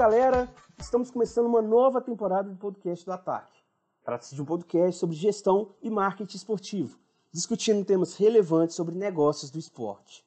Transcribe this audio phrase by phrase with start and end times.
[0.00, 0.50] galera!
[0.78, 3.60] Estamos começando uma nova temporada do podcast do Ataque.
[4.02, 6.98] Trata-se de um podcast sobre gestão e marketing esportivo,
[7.30, 10.26] discutindo temas relevantes sobre negócios do esporte.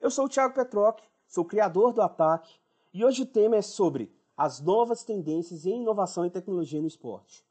[0.00, 2.60] Eu sou o Thiago Petroc, sou criador do Ataque,
[2.94, 7.44] e hoje o tema é sobre as novas tendências em inovação e tecnologia no esporte.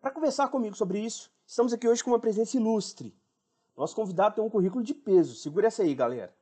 [0.00, 3.14] Para conversar comigo sobre isso, estamos aqui hoje com uma presença ilustre.
[3.76, 6.34] Nosso convidado tem um currículo de peso, segura essa aí, galera.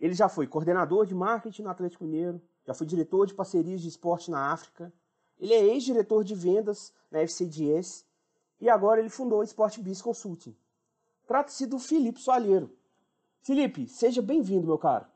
[0.00, 3.88] Ele já foi coordenador de marketing no Atlético Mineiro, já foi diretor de parcerias de
[3.88, 4.92] esporte na África,
[5.40, 8.04] ele é ex-diretor de vendas na FCDS
[8.60, 10.54] e agora ele fundou o Sport Biz Consulting.
[11.26, 12.70] Trata-se do Felipe Soalheiro.
[13.40, 15.06] Felipe, seja bem-vindo, meu caro.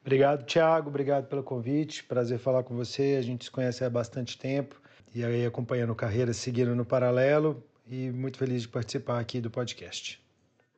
[0.00, 0.88] Obrigado, Thiago.
[0.88, 2.04] Obrigado pelo convite.
[2.04, 3.16] Prazer falar com você.
[3.18, 4.80] A gente se conhece há bastante tempo
[5.12, 10.24] e aí acompanhando carreira, seguindo no paralelo e muito feliz de participar aqui do podcast.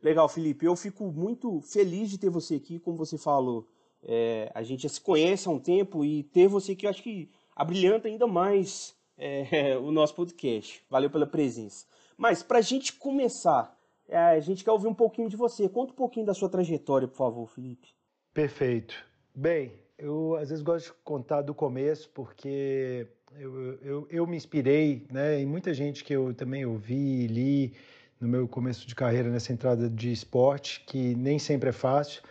[0.03, 0.65] Legal, Felipe.
[0.65, 3.69] Eu fico muito feliz de ter você aqui, como você falou.
[4.03, 7.03] É, a gente já se conhece há um tempo e ter você aqui, eu acho
[7.03, 10.83] que abrilhanta ainda mais é, o nosso podcast.
[10.89, 11.87] Valeu pela presença.
[12.17, 13.77] Mas, para a gente começar,
[14.09, 15.69] é, a gente quer ouvir um pouquinho de você.
[15.69, 17.89] Conta um pouquinho da sua trajetória, por favor, Felipe.
[18.33, 18.95] Perfeito.
[19.35, 23.07] Bem, eu às vezes gosto de contar do começo, porque
[23.39, 27.75] eu, eu, eu me inspirei né, em muita gente que eu também ouvi, li
[28.21, 32.23] no meu começo de carreira nessa entrada de esporte, que nem sempre é fácil,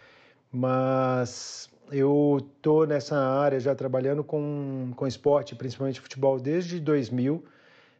[0.51, 7.43] mas eu tô nessa área já trabalhando com, com esporte, principalmente futebol, desde 2000,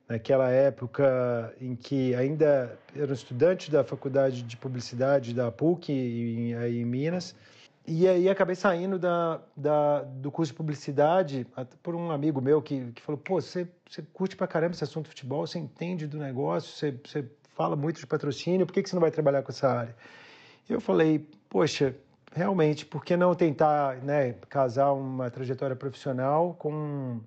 [0.08, 6.54] naquela época em que ainda era um estudante da faculdade de publicidade da PUC, em,
[6.54, 7.36] em Minas,
[7.92, 11.48] e aí acabei saindo da, da, do curso de publicidade
[11.82, 15.06] por um amigo meu que, que falou, pô, você, você curte pra caramba esse assunto
[15.06, 17.26] de futebol, você entende do negócio, você, você
[17.56, 19.96] fala muito de patrocínio, por que, que você não vai trabalhar com essa área?
[20.70, 21.96] E eu falei, poxa,
[22.34, 27.20] realmente, por que não tentar né, casar uma trajetória profissional com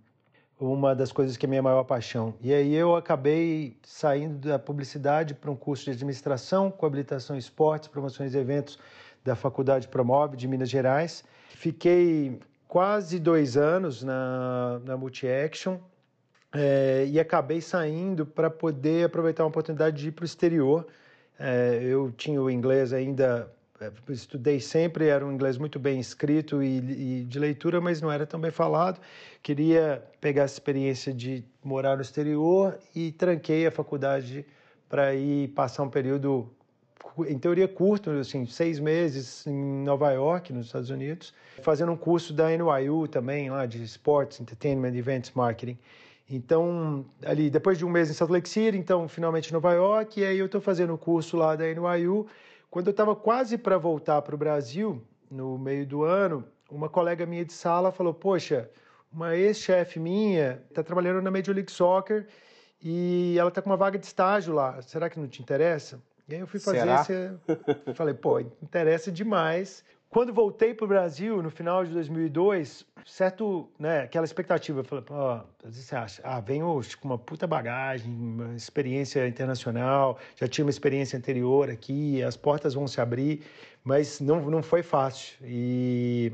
[0.59, 2.35] uma das coisas que é minha maior paixão?
[2.41, 7.39] E aí eu acabei saindo da publicidade para um curso de administração com habilitação em
[7.39, 8.79] esportes, promoções e eventos
[9.25, 11.25] da Faculdade Promove de Minas Gerais.
[11.51, 15.79] Fiquei quase dois anos na, na Multi-Action
[16.55, 20.87] é, e acabei saindo para poder aproveitar uma oportunidade de ir para o exterior.
[21.39, 23.51] É, eu tinha o inglês ainda
[24.09, 28.27] estudei sempre, era um inglês muito bem escrito e, e, de leitura, mas não era
[28.27, 29.01] tão bem falado.
[29.43, 34.45] Queria pegar essa experiência de morar no exterior e tranquei a faculdade
[34.89, 36.51] para ir passar um período
[37.27, 42.33] em teoria curto, assim, seis meses em Nova York, nos Estados Unidos, fazendo um curso
[42.33, 45.79] da NYU também, lá de Sports, Entertainment, Events Marketing.
[46.31, 50.21] Então, ali, depois de um mês em Salt Lake City, então, finalmente em Nova York,
[50.21, 52.27] e aí eu estou fazendo o curso lá da NYU.
[52.73, 57.27] Quando eu estava quase para voltar para o Brasil, no meio do ano, uma colega
[57.27, 58.71] minha de sala falou, poxa,
[59.13, 62.27] uma ex-chefe minha está trabalhando na Major League Soccer
[62.83, 66.03] e ela está com uma vaga de estágio lá, será que não te interessa?
[66.27, 67.03] E aí eu fui fazer Será?
[67.03, 67.31] esse.
[67.95, 69.85] Falei, pô, interessa demais.
[70.13, 75.03] Quando voltei para o Brasil, no final de 2002, certo, né, aquela expectativa, eu falei,
[75.03, 76.67] pô, você acha, ah, venho
[77.01, 82.75] com uma puta bagagem, uma experiência internacional, já tinha uma experiência anterior aqui, as portas
[82.75, 83.43] vão se abrir,
[83.83, 85.35] mas não, não foi fácil.
[85.47, 86.31] E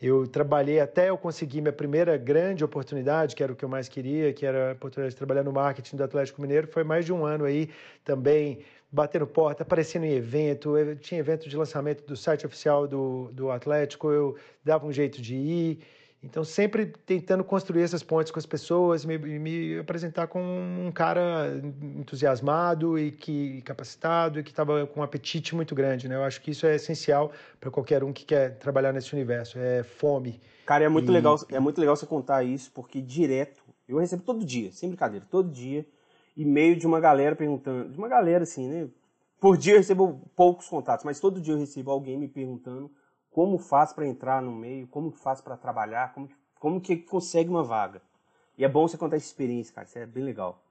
[0.00, 3.88] eu trabalhei até eu conseguir minha primeira grande oportunidade, que era o que eu mais
[3.88, 7.12] queria, que era a oportunidade de trabalhar no marketing do Atlético Mineiro, foi mais de
[7.12, 7.68] um ano aí
[8.04, 8.60] também
[8.90, 13.50] batendo porta, aparecendo em evento, eu tinha evento de lançamento do site oficial do, do
[13.50, 15.80] Atlético, eu dava um jeito de ir.
[16.20, 21.60] Então, sempre tentando construir essas pontes com as pessoas, me, me apresentar como um cara
[21.96, 26.08] entusiasmado e que capacitado e que estava com um apetite muito grande.
[26.08, 26.16] Né?
[26.16, 29.58] Eu acho que isso é essencial para qualquer um que quer trabalhar nesse universo.
[29.60, 30.40] É fome.
[30.66, 31.14] Cara, é muito, e...
[31.14, 35.24] legal, é muito legal você contar isso, porque direto, eu recebo todo dia, sem brincadeira,
[35.30, 35.86] todo dia,
[36.38, 38.88] e-mail de uma galera perguntando, de uma galera assim, né?
[39.40, 42.90] Por dia eu recebo poucos contatos, mas todo dia eu recebo alguém me perguntando
[43.28, 47.64] como faz para entrar no meio, como faz para trabalhar, como, como que consegue uma
[47.64, 48.00] vaga.
[48.56, 50.64] E é bom você contar essa experiência, cara, isso é bem legal.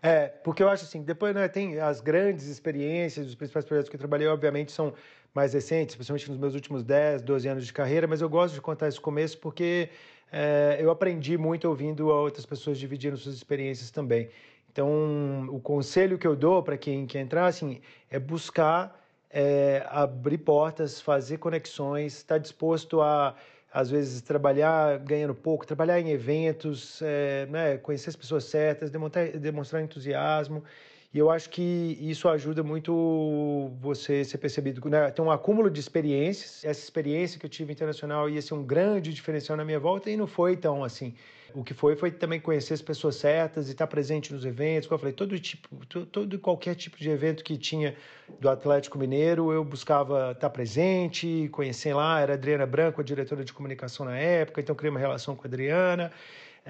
[0.00, 3.96] É, porque eu acho assim, depois né, tem as grandes experiências, os principais projetos que
[3.96, 4.94] eu trabalhei, obviamente, são
[5.34, 8.60] mais recentes, principalmente nos meus últimos 10, 12 anos de carreira, mas eu gosto de
[8.60, 9.90] contar esse começo porque
[10.32, 14.30] é, eu aprendi muito ouvindo outras pessoas dividindo suas experiências também.
[14.70, 17.80] Então, o conselho que eu dou para quem quer entrar assim,
[18.10, 18.98] é buscar
[19.30, 23.34] é, abrir portas, fazer conexões, estar tá disposto a,
[23.72, 29.28] às vezes, trabalhar ganhando pouco, trabalhar em eventos, é, né, conhecer as pessoas certas, demonstrar,
[29.32, 30.64] demonstrar entusiasmo
[31.12, 34.86] E eu acho que isso ajuda muito você ser percebido.
[34.90, 35.10] Né?
[35.10, 36.62] Tem um acúmulo de experiências.
[36.64, 40.16] Essa experiência que eu tive internacional ia ser um grande diferencial na minha volta e
[40.16, 41.14] não foi tão assim.
[41.54, 44.86] O que foi foi também conhecer as pessoas certas e estar presente nos eventos.
[44.86, 47.96] Como eu falei, todo tipo, todo qualquer tipo de evento que tinha
[48.38, 52.20] do Atlético Mineiro, eu buscava estar presente, conhecer lá.
[52.20, 55.46] Era a Adriana Branco, a diretora de comunicação na época, então criei uma relação com
[55.46, 56.12] a Adriana.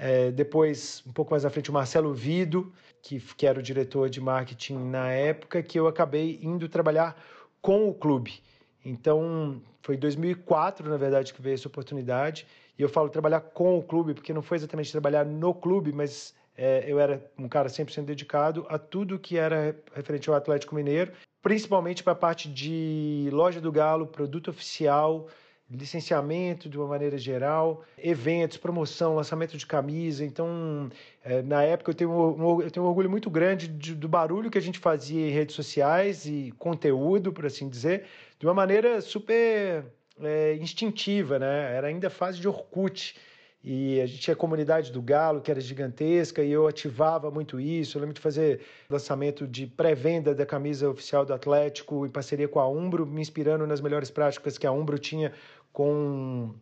[0.01, 4.09] É, depois, um pouco mais à frente, o Marcelo Vido, que, que era o diretor
[4.09, 7.21] de marketing na época, que eu acabei indo trabalhar
[7.61, 8.41] com o clube.
[8.85, 12.47] Então, foi em 2004, na verdade, que veio essa oportunidade.
[12.77, 16.33] E eu falo trabalhar com o clube, porque não foi exatamente trabalhar no clube, mas
[16.55, 21.11] é, eu era um cara 100% dedicado a tudo que era referente ao Atlético Mineiro,
[21.41, 25.27] principalmente para a parte de loja do Galo, produto oficial,
[25.69, 30.25] licenciamento de uma maneira geral, eventos, promoção, lançamento de camisa.
[30.25, 30.89] Então,
[31.23, 34.49] é, na época, eu tenho, um, eu tenho um orgulho muito grande de, do barulho
[34.49, 38.05] que a gente fazia em redes sociais e conteúdo, por assim dizer,
[38.39, 39.85] de uma maneira super
[40.21, 41.75] é, instintiva, né?
[41.75, 43.15] Era ainda fase de Orkut.
[43.61, 47.59] E a gente tinha a comunidade do Galo, que era gigantesca, e eu ativava muito
[47.59, 47.97] isso.
[47.97, 52.61] Eu lembro de fazer lançamento de pré-venda da camisa oficial do Atlético em parceria com
[52.61, 55.33] a Umbro, me inspirando nas melhores práticas que a Umbro tinha
[55.71, 56.53] com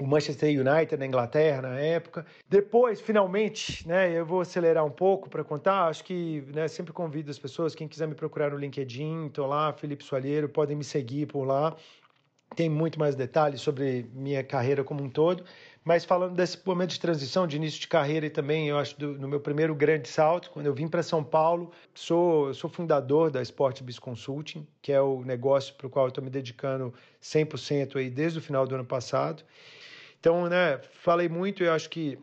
[0.00, 2.24] o Manchester United na Inglaterra na época.
[2.48, 5.88] Depois, finalmente, né, eu vou acelerar um pouco para contar.
[5.88, 9.72] Acho que né, sempre convido as pessoas, quem quiser me procurar no LinkedIn, estou lá,
[9.72, 11.76] Felipe Soalheiro, podem me seguir por lá.
[12.54, 15.44] Tem muito mais detalhes sobre minha carreira como um todo.
[15.88, 19.18] Mas falando desse momento de transição, de início de carreira e também, eu acho, do,
[19.18, 23.40] no meu primeiro grande salto, quando eu vim para São Paulo, sou, sou fundador da
[23.40, 26.92] Sport Biz Consulting, que é o negócio para o qual eu estou me dedicando
[27.22, 29.42] 100% aí desde o final do ano passado.
[30.20, 32.18] Então, né, falei muito, eu acho que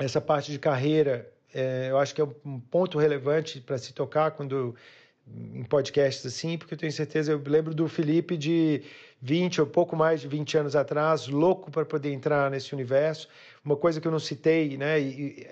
[0.00, 4.30] essa parte de carreira, é, eu acho que é um ponto relevante para se tocar
[4.30, 4.74] quando
[5.26, 8.82] em podcasts assim, porque eu tenho certeza, eu lembro do Felipe de
[9.20, 13.28] 20 ou pouco mais de 20 anos atrás, louco para poder entrar nesse universo.
[13.64, 15.00] Uma coisa que eu não citei, né,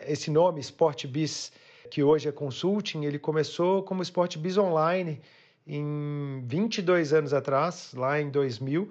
[0.06, 1.52] esse nome Sport Biz,
[1.90, 5.20] que hoje é consulting, ele começou como Sport Biz Online
[5.66, 8.90] em 22 anos atrás, lá em 2000,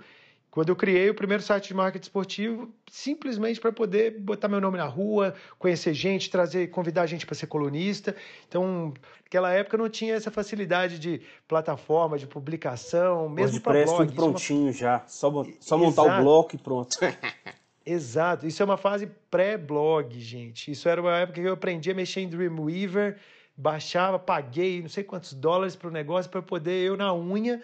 [0.53, 4.77] quando eu criei o primeiro site de marketing esportivo, simplesmente para poder botar meu nome
[4.77, 8.15] na rua, conhecer gente, trazer, convidar gente para ser colunista.
[8.47, 14.05] Então, naquela época não tinha essa facilidade de plataforma, de publicação, mesmo para blog.
[14.05, 14.73] tudo prontinho é uma...
[14.73, 16.19] já, só, só montar Exato.
[16.19, 16.97] o bloco e pronto.
[17.83, 20.69] Exato, isso é uma fase pré-blog, gente.
[20.69, 23.17] Isso era uma época que eu aprendi a mexer em Dreamweaver,
[23.57, 27.59] baixava, paguei não sei quantos dólares para o negócio para poder eu na unha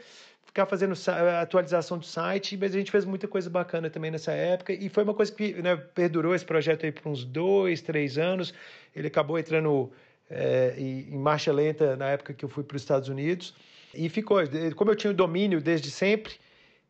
[0.60, 0.94] ficar fazendo
[1.42, 5.04] atualização do site, mas a gente fez muita coisa bacana também nessa época e foi
[5.04, 8.54] uma coisa que né, perdurou esse projeto aí por uns dois, três anos.
[8.96, 9.92] Ele acabou entrando
[10.30, 13.56] é, em marcha lenta na época que eu fui para os Estados Unidos
[13.94, 14.40] e ficou.
[14.76, 16.34] Como eu tinha o domínio desde sempre,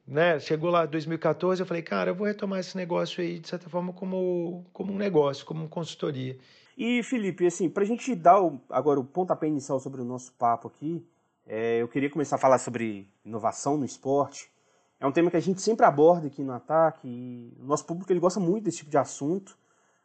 [0.07, 3.69] né, chegou lá 2014, eu falei, cara, eu vou retomar esse negócio aí de certa
[3.69, 6.37] forma como, como um negócio, como uma consultoria.
[6.75, 10.31] E Felipe, assim, para a gente dar o, agora o pontapé inicial sobre o nosso
[10.33, 11.05] papo aqui,
[11.51, 14.51] é, eu queria começar a falar sobre inovação no esporte.
[14.99, 17.07] É um tema que a gente sempre aborda aqui no Ataque.
[17.07, 19.57] E o nosso público ele gosta muito desse tipo de assunto.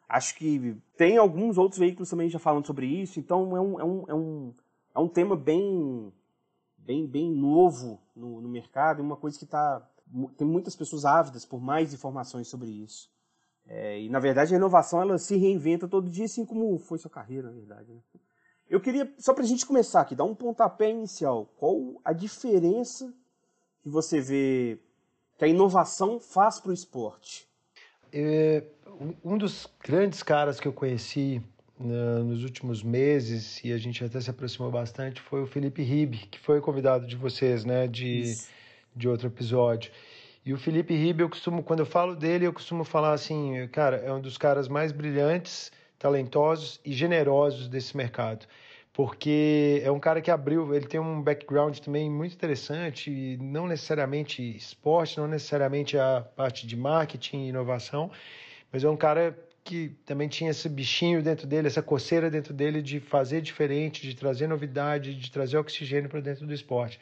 [0.08, 3.20] Acho que tem alguns outros veículos também já falando sobre isso.
[3.20, 4.54] Então é um, é um, é um,
[4.94, 6.10] é um tema bem,
[6.78, 9.02] bem, bem novo no, no mercado.
[9.02, 9.86] Uma coisa que tá,
[10.38, 13.10] tem muitas pessoas ávidas por mais informações sobre isso.
[13.66, 17.10] É, e na verdade a inovação ela se reinventa todo dia, assim como foi sua
[17.10, 17.92] carreira, na verdade.
[17.92, 18.00] Né?
[18.74, 21.48] Eu queria, só para a gente começar aqui, dar um pontapé inicial.
[21.58, 23.14] Qual a diferença
[23.80, 24.80] que você vê
[25.38, 27.46] que a inovação faz para o esporte?
[28.12, 28.64] É,
[29.24, 31.40] um dos grandes caras que eu conheci
[31.78, 36.26] né, nos últimos meses, e a gente até se aproximou bastante, foi o Felipe Ribe,
[36.26, 38.36] que foi convidado de vocês, né, de,
[38.92, 39.92] de outro episódio.
[40.44, 43.98] E o Felipe Ribe, eu costumo, quando eu falo dele, eu costumo falar assim, cara,
[43.98, 48.44] é um dos caras mais brilhantes talentosos e generosos desse mercado.
[48.94, 54.40] Porque é um cara que abriu, ele tem um background também muito interessante, não necessariamente
[54.56, 58.08] esporte, não necessariamente a parte de marketing e inovação,
[58.72, 62.80] mas é um cara que também tinha esse bichinho dentro dele, essa coceira dentro dele
[62.80, 67.00] de fazer diferente, de trazer novidade, de trazer oxigênio para dentro do esporte.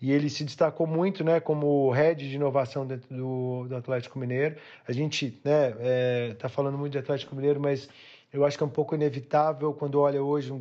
[0.00, 4.56] E ele se destacou muito né, como head de inovação dentro do, do Atlético Mineiro.
[4.88, 7.88] A gente né, é, tá falando muito de Atlético Mineiro, mas
[8.34, 10.52] eu acho que é um pouco inevitável quando olha hoje.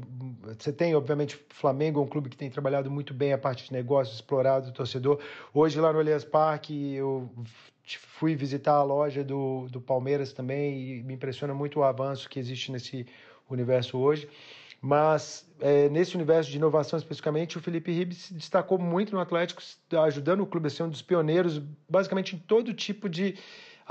[0.60, 4.18] Você tem, obviamente, Flamengo, um clube que tem trabalhado muito bem a parte de negócios,
[4.18, 5.20] explorado o torcedor.
[5.52, 7.28] Hoje, lá no Allianz Parque, eu
[8.00, 12.40] fui visitar a loja do, do Palmeiras também e me impressiona muito o avanço que
[12.40, 13.08] existe nesse
[13.50, 14.30] universo hoje.
[14.80, 19.64] Mas é, nesse universo de inovação especificamente, o Felipe Ribes se destacou muito no Atlético,
[20.04, 21.58] ajudando o clube a ser um dos pioneiros,
[21.90, 23.36] basicamente em todo tipo de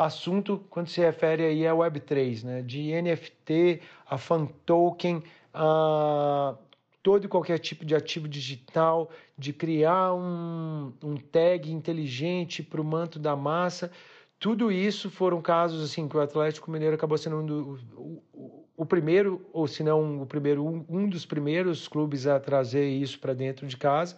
[0.02, 2.62] assunto quando se refere aí a Web3, né?
[2.62, 5.22] de NFT, a fan token,
[5.54, 6.54] a
[7.02, 12.84] todo e qualquer tipo de ativo digital, de criar um, um tag inteligente para o
[12.84, 13.90] manto da massa.
[14.38, 18.64] Tudo isso foram casos assim que o Atlético Mineiro acabou sendo um do, o, o,
[18.78, 23.18] o, primeiro, ou se não o primeiro, um, um dos primeiros clubes a trazer isso
[23.18, 24.16] para dentro de casa.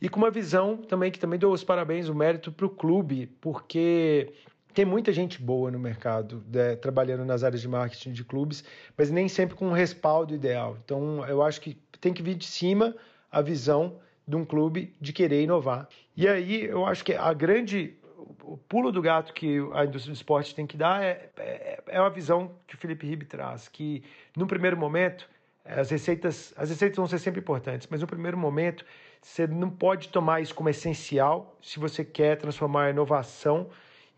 [0.00, 3.28] E com uma visão também que também dou os parabéns, o mérito para o clube,
[3.40, 4.32] porque
[4.74, 8.64] tem muita gente boa no mercado, né, trabalhando nas áreas de marketing de clubes,
[8.96, 10.76] mas nem sempre com um respaldo ideal.
[10.84, 12.94] Então, eu acho que tem que vir de cima
[13.30, 15.88] a visão de um clube de querer inovar.
[16.16, 17.96] E aí, eu acho que a grande
[18.44, 21.98] o pulo do gato que a indústria do esporte tem que dar é, é, é
[21.98, 24.02] a visão que o Felipe Ribe traz, que
[24.36, 25.28] no primeiro momento
[25.64, 28.84] as receitas, as receitas vão ser sempre importantes, mas no primeiro momento
[29.20, 33.68] você não pode tomar isso como essencial se você quer transformar a inovação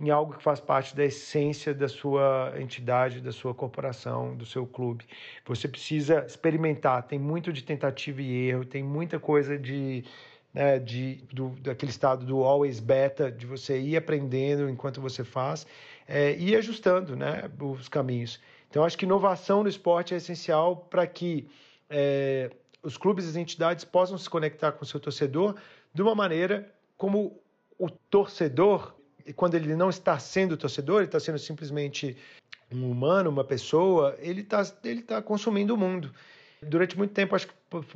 [0.00, 4.66] em algo que faz parte da essência da sua entidade, da sua corporação, do seu
[4.66, 5.04] clube.
[5.46, 10.04] Você precisa experimentar, tem muito de tentativa e erro, tem muita coisa de,
[10.52, 15.66] né, de do, daquele estado do always beta, de você ir aprendendo enquanto você faz
[16.08, 18.40] é, e ajustando né, os caminhos.
[18.68, 21.48] Então, acho que inovação no esporte é essencial para que
[21.88, 22.50] é,
[22.82, 25.54] os clubes e as entidades possam se conectar com o seu torcedor
[25.92, 27.40] de uma maneira como
[27.78, 28.94] o torcedor
[29.32, 32.16] quando ele não está sendo torcedor, ele está sendo simplesmente
[32.72, 36.12] um humano, uma pessoa, ele está ele tá consumindo o mundo.
[36.62, 37.54] Durante muito tempo, acho que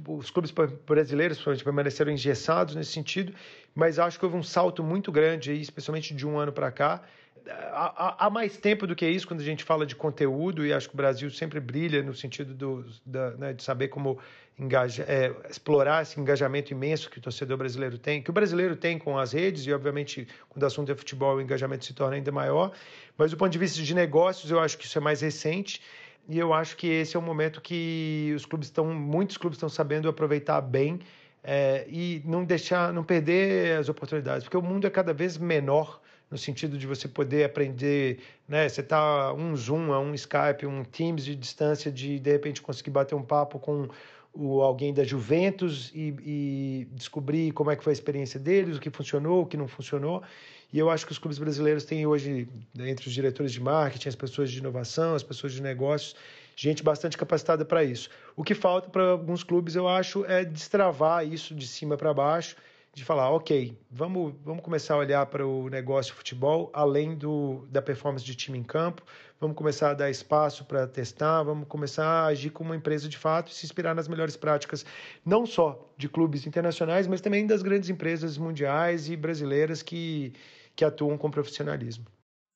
[0.08, 0.52] os clubes
[0.86, 3.32] brasileiros permaneceram engessados nesse sentido,
[3.74, 7.02] mas acho que houve um salto muito grande, aí, especialmente de um ano para cá,
[7.46, 10.88] há, há, mais tempo do que isso quando a gente fala de conteúdo e acho
[10.88, 14.18] que o Brasil sempre brilha no sentido do, da, né, de saber como
[14.58, 18.98] engaja, é, explorar esse engajamento imenso que o torcedor brasileiro tem, que o brasileiro tem
[18.98, 22.32] com as redes e obviamente quando o assunto é futebol o engajamento se torna ainda
[22.32, 22.72] maior,
[23.16, 25.80] mas do ponto de vista de negócios eu acho que isso é mais recente
[26.28, 29.68] e eu acho que esse é um momento que os clubes estão, muitos clubes estão
[29.68, 31.00] sabendo aproveitar bem
[31.42, 36.00] é, e não deixar, não perder as oportunidades, porque o mundo é cada vez menor
[36.30, 38.68] no sentido de você poder aprender, né?
[38.68, 43.14] Você tá um Zoom, um Skype, um Teams de distância, de de repente conseguir bater
[43.14, 43.88] um papo com
[44.32, 48.80] o, alguém da Juventus e, e, descobrir como é que foi a experiência deles, o
[48.80, 50.22] que funcionou, o que não funcionou.
[50.70, 52.46] E eu acho que os clubes brasileiros têm hoje,
[52.78, 56.14] entre os diretores de marketing, as pessoas de inovação, as pessoas de negócios,
[56.54, 58.10] gente bastante capacitada para isso.
[58.36, 62.54] O que falta para alguns clubes, eu acho, é destravar isso de cima para baixo
[62.98, 67.66] de falar, ok, vamos, vamos começar a olhar para o negócio de futebol além do,
[67.70, 69.02] da performance de time em campo,
[69.40, 73.16] vamos começar a dar espaço para testar, vamos começar a agir como uma empresa de
[73.16, 74.84] fato e se inspirar nas melhores práticas,
[75.24, 80.32] não só de clubes internacionais, mas também das grandes empresas mundiais e brasileiras que,
[80.74, 82.04] que atuam com profissionalismo.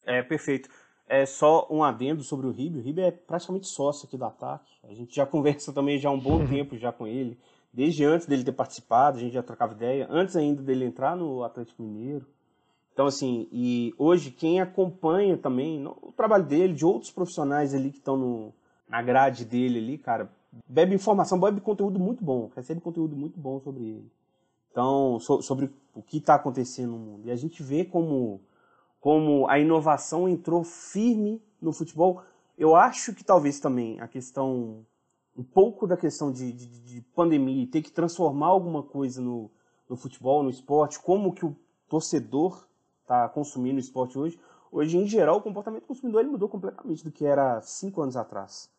[0.04, 0.68] É, perfeito.
[1.08, 2.78] É só um adendo sobre o Ribe.
[2.78, 4.72] O Ribe é praticamente sócio aqui do Ataque.
[4.82, 7.38] A gente já conversa também já há um bom tempo já com ele
[7.73, 11.43] desde antes dele ter participado, a gente já trocava ideia, antes ainda dele entrar no
[11.43, 12.26] Atlético Mineiro.
[12.93, 17.99] Então, assim, e hoje quem acompanha também o trabalho dele, de outros profissionais ali que
[17.99, 18.52] estão
[18.87, 20.31] na grade dele ali, cara,
[20.69, 24.12] bebe informação, bebe conteúdo muito bom, recebe conteúdo muito bom sobre ele.
[24.71, 27.26] Então, so, sobre o que está acontecendo no mundo.
[27.26, 28.41] E a gente vê como,
[29.00, 32.23] como a inovação entrou firme no futebol.
[32.59, 34.85] Eu acho que talvez também a questão
[35.37, 39.51] um pouco da questão de, de, de pandemia e ter que transformar alguma coisa no,
[39.89, 41.57] no futebol, no esporte, como que o
[41.89, 42.67] torcedor
[43.03, 44.39] está consumindo o esporte hoje.
[44.71, 48.17] Hoje, em geral, o comportamento do consumidor ele mudou completamente do que era cinco anos
[48.17, 48.71] atrás.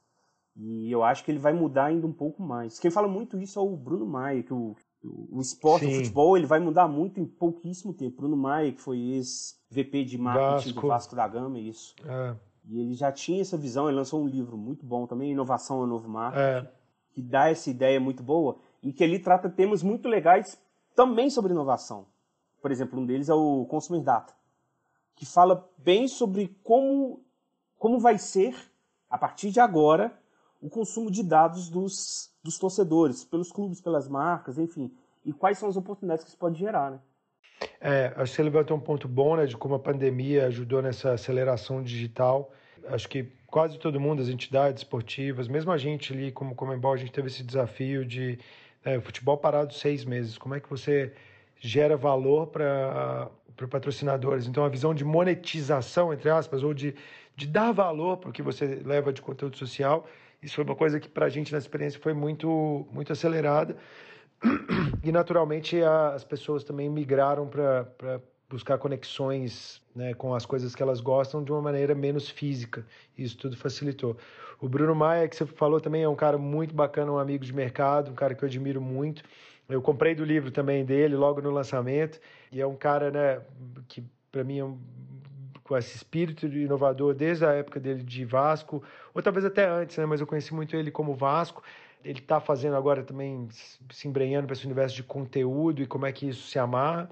[0.55, 2.79] E eu acho que ele vai mudar ainda um pouco mais.
[2.79, 5.91] Quem fala muito isso é o Bruno Maia, que o, o esporte, Sim.
[5.91, 8.17] o futebol, ele vai mudar muito em pouquíssimo tempo.
[8.17, 10.81] Bruno Maia, que foi ex-VP de marketing Vasco.
[10.81, 11.95] do Vasco da Gama, isso.
[12.05, 12.35] É.
[12.65, 15.83] E ele já tinha essa visão, ele lançou um livro muito bom também, Inovação é
[15.83, 16.71] o Novo Marketing, é.
[17.11, 20.57] que dá essa ideia muito boa e que ele trata temas muito legais
[20.95, 22.05] também sobre inovação.
[22.61, 24.33] Por exemplo, um deles é o Consumer Data,
[25.15, 27.21] que fala bem sobre como,
[27.77, 28.55] como vai ser,
[29.09, 30.17] a partir de agora,
[30.61, 35.67] o consumo de dados dos, dos torcedores, pelos clubes, pelas marcas, enfim, e quais são
[35.67, 36.99] as oportunidades que isso pode gerar, né?
[37.79, 41.13] É, acho que você levantou um ponto bom, né, de como a pandemia ajudou nessa
[41.13, 42.51] aceleração digital.
[42.87, 46.97] Acho que quase todo mundo, as entidades esportivas, mesmo a gente ali como Comembol, a
[46.97, 48.39] gente teve esse desafio de
[48.83, 50.37] é, futebol parado seis meses.
[50.37, 51.13] Como é que você
[51.59, 53.29] gera valor para
[53.69, 54.47] patrocinadores?
[54.47, 56.93] Então, a visão de monetização, entre aspas, ou de,
[57.35, 60.05] de dar valor para o que você leva de conteúdo social,
[60.43, 63.77] Isso foi uma coisa que para a gente na experiência foi muito, muito acelerada.
[65.03, 71.01] E naturalmente as pessoas também migraram para buscar conexões né, com as coisas que elas
[71.01, 72.85] gostam de uma maneira menos física.
[73.17, 74.15] Isso tudo facilitou.
[74.61, 77.53] O Bruno Maia, que você falou também, é um cara muito bacana, um amigo de
[77.53, 79.23] mercado, um cara que eu admiro muito.
[79.67, 82.19] Eu comprei do livro também dele logo no lançamento
[82.51, 83.41] e é um cara né,
[83.87, 84.77] que para mim é um,
[85.63, 88.83] com esse espírito inovador desde a época dele de Vasco,
[89.13, 91.63] ou talvez até antes, né, mas eu conheci muito ele como Vasco.
[92.03, 93.47] Ele está fazendo agora também,
[93.91, 97.09] se embrenhando para esse universo de conteúdo e como é que isso se amarra.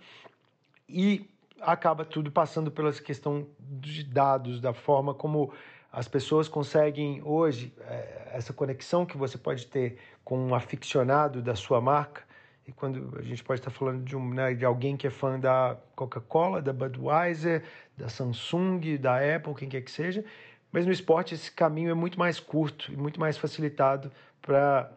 [0.88, 1.30] E
[1.62, 5.54] acaba tudo passando pela questão de dados, da forma como
[5.92, 11.56] as pessoas conseguem hoje, é, essa conexão que você pode ter com um aficionado da
[11.56, 12.24] sua marca,
[12.68, 15.40] e quando a gente pode estar falando de, um, né, de alguém que é fã
[15.40, 17.64] da Coca-Cola, da Budweiser,
[17.98, 20.24] da Samsung, da Apple, quem quer que seja,
[20.72, 24.92] mas no esporte esse caminho é muito mais curto e muito mais facilitado para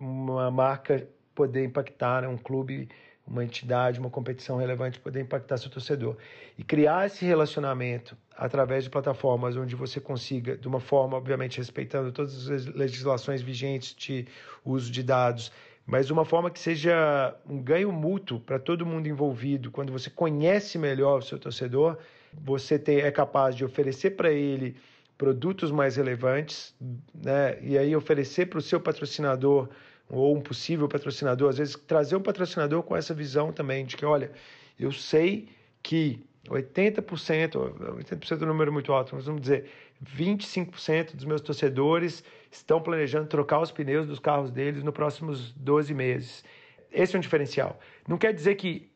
[0.00, 2.88] uma marca poder impactar, né, um clube
[3.30, 6.16] uma entidade, uma competição relevante poder impactar seu torcedor.
[6.56, 12.10] E criar esse relacionamento através de plataformas onde você consiga, de uma forma, obviamente, respeitando
[12.10, 14.26] todas as legislações vigentes de
[14.64, 15.52] uso de dados,
[15.86, 19.70] mas de uma forma que seja um ganho mútuo para todo mundo envolvido.
[19.70, 21.98] Quando você conhece melhor o seu torcedor,
[22.32, 24.76] você tem, é capaz de oferecer para ele
[25.18, 26.74] produtos mais relevantes,
[27.12, 27.58] né?
[27.60, 29.68] e aí oferecer para o seu patrocinador
[30.08, 34.06] ou um possível patrocinador, às vezes trazer um patrocinador com essa visão também de que,
[34.06, 34.30] olha,
[34.78, 35.48] eu sei
[35.82, 39.68] que 80%, 80% é um número muito alto, mas vamos dizer,
[40.16, 45.92] 25% dos meus torcedores estão planejando trocar os pneus dos carros deles nos próximos 12
[45.92, 46.44] meses.
[46.90, 47.78] Esse é um diferencial.
[48.06, 48.90] Não quer dizer que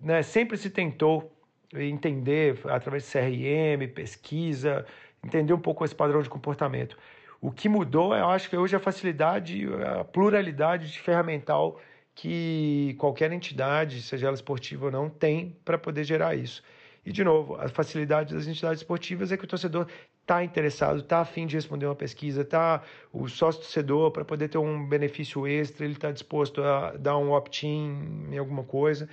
[0.00, 1.32] né, sempre se tentou
[1.72, 4.84] entender através de CRM, pesquisa,
[5.24, 6.96] entender um pouco esse padrão de comportamento.
[7.40, 11.80] O que mudou, eu acho que hoje a facilidade, a pluralidade de ferramental
[12.14, 16.64] que qualquer entidade, seja ela esportiva ou não, tem para poder gerar isso.
[17.06, 19.86] E, de novo, a facilidade das entidades esportivas é que o torcedor
[20.20, 24.58] está interessado, está afim de responder uma pesquisa, tá o sócio torcedor para poder ter
[24.58, 29.08] um benefício extra, ele está disposto a dar um opt-in em alguma coisa.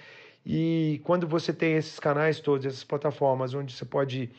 [0.46, 4.30] E quando você tem esses canais todos, essas plataformas onde você pode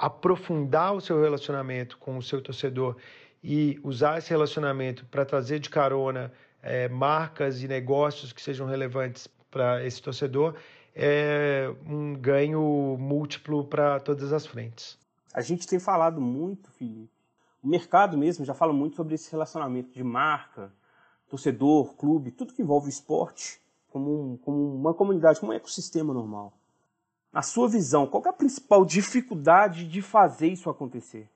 [0.00, 2.96] aprofundar o seu relacionamento com o seu torcedor
[3.44, 6.32] e usar esse relacionamento para trazer de carona
[6.62, 10.54] é, marcas e negócios que sejam relevantes para esse torcedor
[10.94, 14.98] é um ganho múltiplo para todas as frentes.
[15.34, 17.10] A gente tem falado muito, Felipe.
[17.62, 20.72] O mercado mesmo já fala muito sobre esse relacionamento de marca,
[21.28, 23.60] torcedor, clube, tudo que envolve o esporte
[23.90, 26.54] como, um, como uma comunidade, como um ecossistema normal.
[27.32, 31.28] Na sua visão, qual é a principal dificuldade de fazer isso acontecer?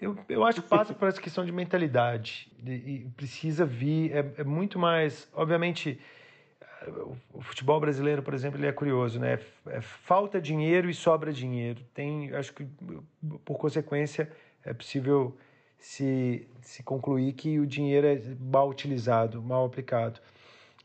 [0.00, 2.50] Eu, eu acho que passa por essa questão de mentalidade.
[2.64, 4.12] E, precisa vir.
[4.12, 5.28] É, é, muito mais.
[5.32, 5.98] Obviamente,
[7.32, 9.38] o futebol brasileiro, por exemplo, ele é curioso, né?
[9.66, 11.82] É, falta dinheiro e sobra dinheiro.
[11.94, 12.66] Tem, acho que,
[13.44, 14.30] por consequência,
[14.64, 15.36] é possível
[15.78, 20.20] se, se concluir que o dinheiro é mal utilizado, mal aplicado.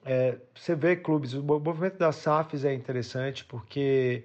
[0.06, 4.24] É, você vê clubes, o movimento das SAFs é interessante porque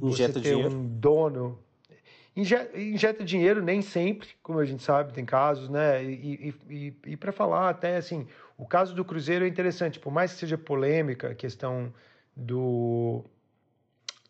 [0.00, 1.58] Injeta você tem um dono
[2.36, 6.04] injeta dinheiro nem sempre, como a gente sabe, tem casos, né?
[6.04, 10.12] E, e, e, e para falar até assim, o caso do Cruzeiro é interessante, por
[10.12, 11.92] mais que seja polêmica a questão
[12.36, 13.24] do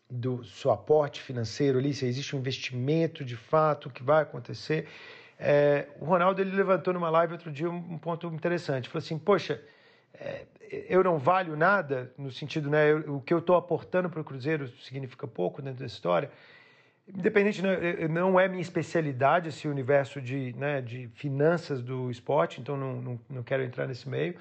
[0.09, 4.87] do seu aporte financeiro ali, se existe um investimento de fato que vai acontecer.
[5.37, 8.87] É, o Ronaldo ele levantou numa live outro dia um, ponto interessante.
[8.87, 9.61] Falou assim: Poxa,
[10.89, 12.91] eu não valho nada, no sentido, né?
[12.91, 16.29] Eu, o que eu estou aportando para o Cruzeiro significa pouco dentro da história.
[17.07, 22.75] Independente, né, não é minha especialidade esse universo de, né, de finanças do esporte, então
[22.75, 24.35] não, não, não quero entrar nesse meio.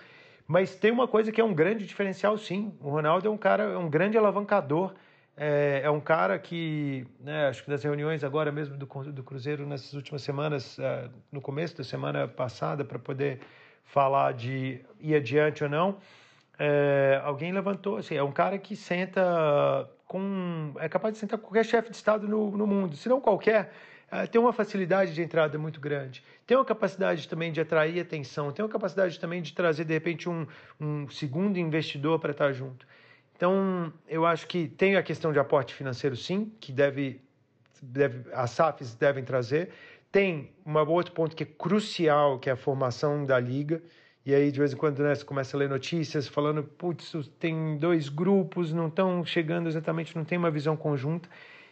[0.48, 2.76] Mas tem uma coisa que é um grande diferencial, sim.
[2.80, 4.94] O Ronaldo é um cara, é um grande alavancador.
[5.36, 9.66] É, é um cara que, né, acho que das reuniões agora mesmo do, do Cruzeiro
[9.66, 13.40] nessas últimas semanas, é, no começo da semana passada, para poder
[13.86, 15.96] falar de ir adiante ou não,
[16.58, 21.46] é, alguém levantou, assim, é um cara que senta com é capaz de sentar com
[21.46, 23.72] qualquer chefe de Estado no, no mundo, se não qualquer,
[24.10, 28.52] uh, tem uma facilidade de entrada muito grande, tem uma capacidade também de atrair atenção,
[28.52, 30.46] tem uma capacidade também de trazer, de repente, um,
[30.80, 32.86] um segundo investidor para estar junto.
[33.36, 37.20] Então, eu acho que tem a questão de aporte financeiro, sim, que deve,
[37.82, 39.70] deve as SAFs devem trazer.
[40.16, 43.82] Tem um outro ponto que é crucial, que é a formação da liga.
[44.24, 47.76] E aí, de vez em quando, né, você começa a ler notícias falando, putz, tem
[47.76, 51.28] dois grupos, não estão chegando exatamente, não tem uma visão conjunta.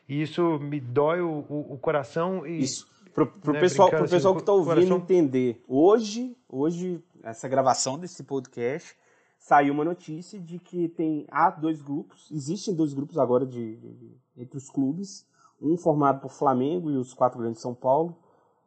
[0.06, 2.46] E isso me dói o, o, o coração.
[2.46, 4.96] E isso, Pro, pro né, pessoal, pro pessoal assim, que está ouvindo coração...
[4.98, 8.94] entender, hoje, hoje, essa gravação desse podcast,
[9.38, 13.94] saiu uma notícia de que tem há dois grupos, existem dois grupos agora de, de,
[13.94, 15.26] de entre os clubes,
[15.62, 18.18] um formado por Flamengo e os quatro grandes de São Paulo,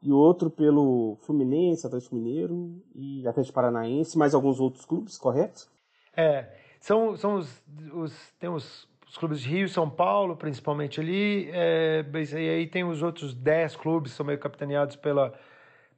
[0.02, 5.68] e outro pelo Fluminense, Atlético Mineiro e Atlético Paranaense, mais alguns outros clubes, correto?
[6.16, 6.46] É,
[6.80, 12.06] são, são os, os tem os, os clubes de Rio São Paulo, principalmente ali, é,
[12.34, 15.34] e aí tem os outros dez clubes, são meio capitaneados pela,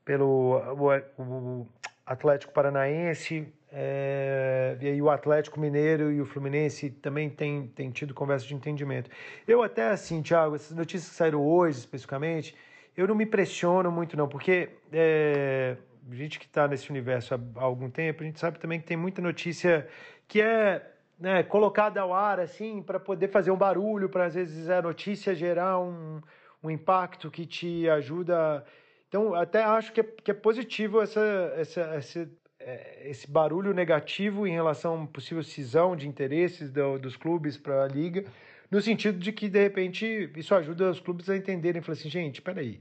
[0.05, 1.67] pelo o, o
[2.05, 8.13] Atlético Paranaense, é, e aí o Atlético Mineiro e o Fluminense também tem, tem tido
[8.13, 9.09] conversa de entendimento.
[9.47, 12.55] Eu até assim, Thiago, essas notícias que saíram hoje especificamente,
[12.99, 15.77] eu não me pressiono muito não, porque é,
[16.11, 19.21] gente que está nesse universo há algum tempo, a gente sabe também que tem muita
[19.21, 19.87] notícia
[20.27, 20.85] que é
[21.17, 25.33] né, colocada ao ar assim para poder fazer um barulho, para às vezes a notícia
[25.33, 26.21] gerar um,
[26.61, 28.65] um impacto que te ajuda.
[29.07, 34.45] Então, até acho que é, que é positivo essa, essa, essa é, esse barulho negativo
[34.45, 38.25] em relação a uma possível cisão de interesses do, dos clubes para a liga,
[38.69, 42.41] no sentido de que, de repente, isso ajuda os clubes a entenderem, falar assim, gente,
[42.41, 42.79] peraí,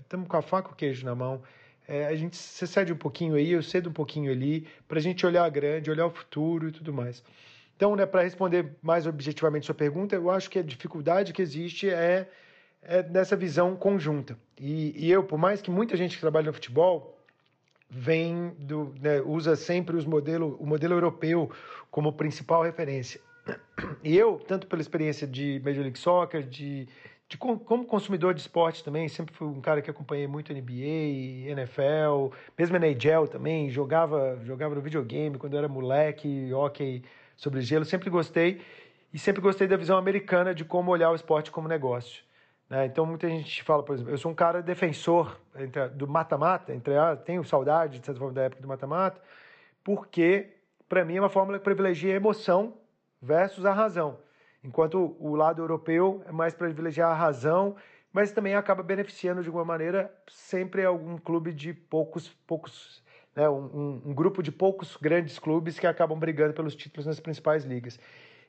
[0.00, 1.42] estamos com a faca e o queijo na mão,
[1.86, 5.02] é, a gente você cede um pouquinho aí, eu cedo um pouquinho ali, para a
[5.02, 7.22] gente olhar grande, olhar o futuro e tudo mais.
[7.76, 11.88] Então, né, para responder mais objetivamente sua pergunta, eu acho que a dificuldade que existe
[11.90, 12.28] é,
[12.82, 14.38] é nessa visão conjunta.
[14.58, 17.18] E, e eu, por mais que muita gente que trabalha no futebol
[17.90, 21.50] vem do, né, usa sempre os modelo, o modelo europeu
[21.90, 23.20] como principal referência.
[24.02, 26.88] E eu, tanto pela experiência de Major League Soccer, de,
[27.32, 32.30] de como consumidor de esporte também, sempre fui um cara que acompanhei muito NBA, NFL,
[32.58, 37.02] mesmo NHL também, jogava, jogava no videogame quando eu era moleque, hockey
[37.34, 38.60] sobre gelo, sempre gostei
[39.14, 42.22] e sempre gostei da visão americana de como olhar o esporte como negócio.
[42.68, 42.84] Né?
[42.84, 46.94] Então, muita gente fala, por exemplo, eu sou um cara defensor entre, do mata-mata, entre,
[46.98, 49.18] ah, tenho saudade, de certa forma, da época do mata-mata,
[49.82, 50.50] porque,
[50.86, 52.74] para mim, é uma fórmula que privilegia a emoção
[53.22, 54.18] versus a razão.
[54.64, 57.74] Enquanto o lado europeu é mais privilegiar a razão,
[58.12, 63.02] mas também acaba beneficiando, de alguma maneira, sempre algum clube de poucos, poucos
[63.34, 67.64] né, um, um, grupo de poucos grandes clubes que acabam brigando pelos títulos nas principais
[67.64, 67.98] ligas.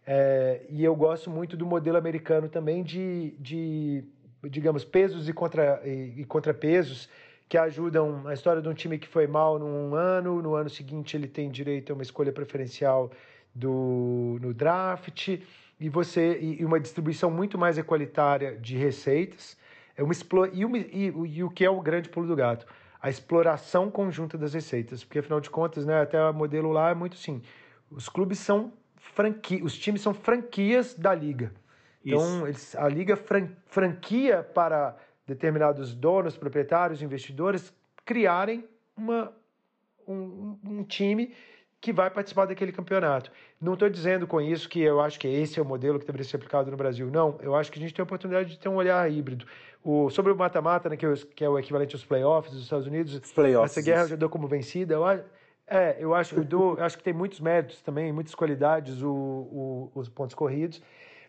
[0.05, 4.03] É, e eu gosto muito do modelo americano também de, de
[4.43, 7.09] digamos, pesos e, contra, e, e contrapesos
[7.47, 11.15] que ajudam a história de um time que foi mal num ano, no ano seguinte
[11.15, 13.11] ele tem direito a uma escolha preferencial
[13.55, 15.39] do, no draft
[15.79, 19.57] e você e uma distribuição muito mais equalitária de receitas.
[19.95, 20.13] É uma
[20.51, 22.65] e, uma, e, e, o que é o grande pulo do gato?
[23.01, 25.03] A exploração conjunta das receitas.
[25.03, 27.41] Porque afinal de contas né até o modelo lá é muito sim
[27.95, 31.53] os clubes são franquia, os times são franquias da liga.
[32.05, 39.31] Então, eles, a liga fran, franquia para determinados donos, proprietários, investidores criarem uma,
[40.07, 41.33] um, um time
[41.83, 43.29] que vai participar daquele campeonato.
[43.59, 46.23] Não estou dizendo com isso que eu acho que esse é o modelo que deveria
[46.23, 47.11] ser aplicado no Brasil.
[47.11, 49.45] Não, eu acho que a gente tem a oportunidade de ter um olhar híbrido.
[49.83, 52.87] O, sobre o mata-mata, né, que, é que, é o equivalente aos playoffs dos Estados
[52.87, 53.13] Unidos,
[53.65, 54.93] essa guerra já deu como vencida.
[54.93, 55.23] Eu acho,
[55.67, 59.11] é, eu acho, eu dou, eu acho que tem muitos méritos também, muitas qualidades o,
[59.11, 60.81] o, os pontos corridos,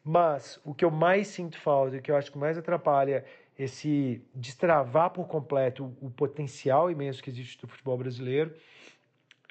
[0.05, 3.25] mas o que eu mais sinto falta, o que eu acho que mais atrapalha
[3.59, 8.55] esse destravar por completo o, o potencial imenso que existe do futebol brasileiro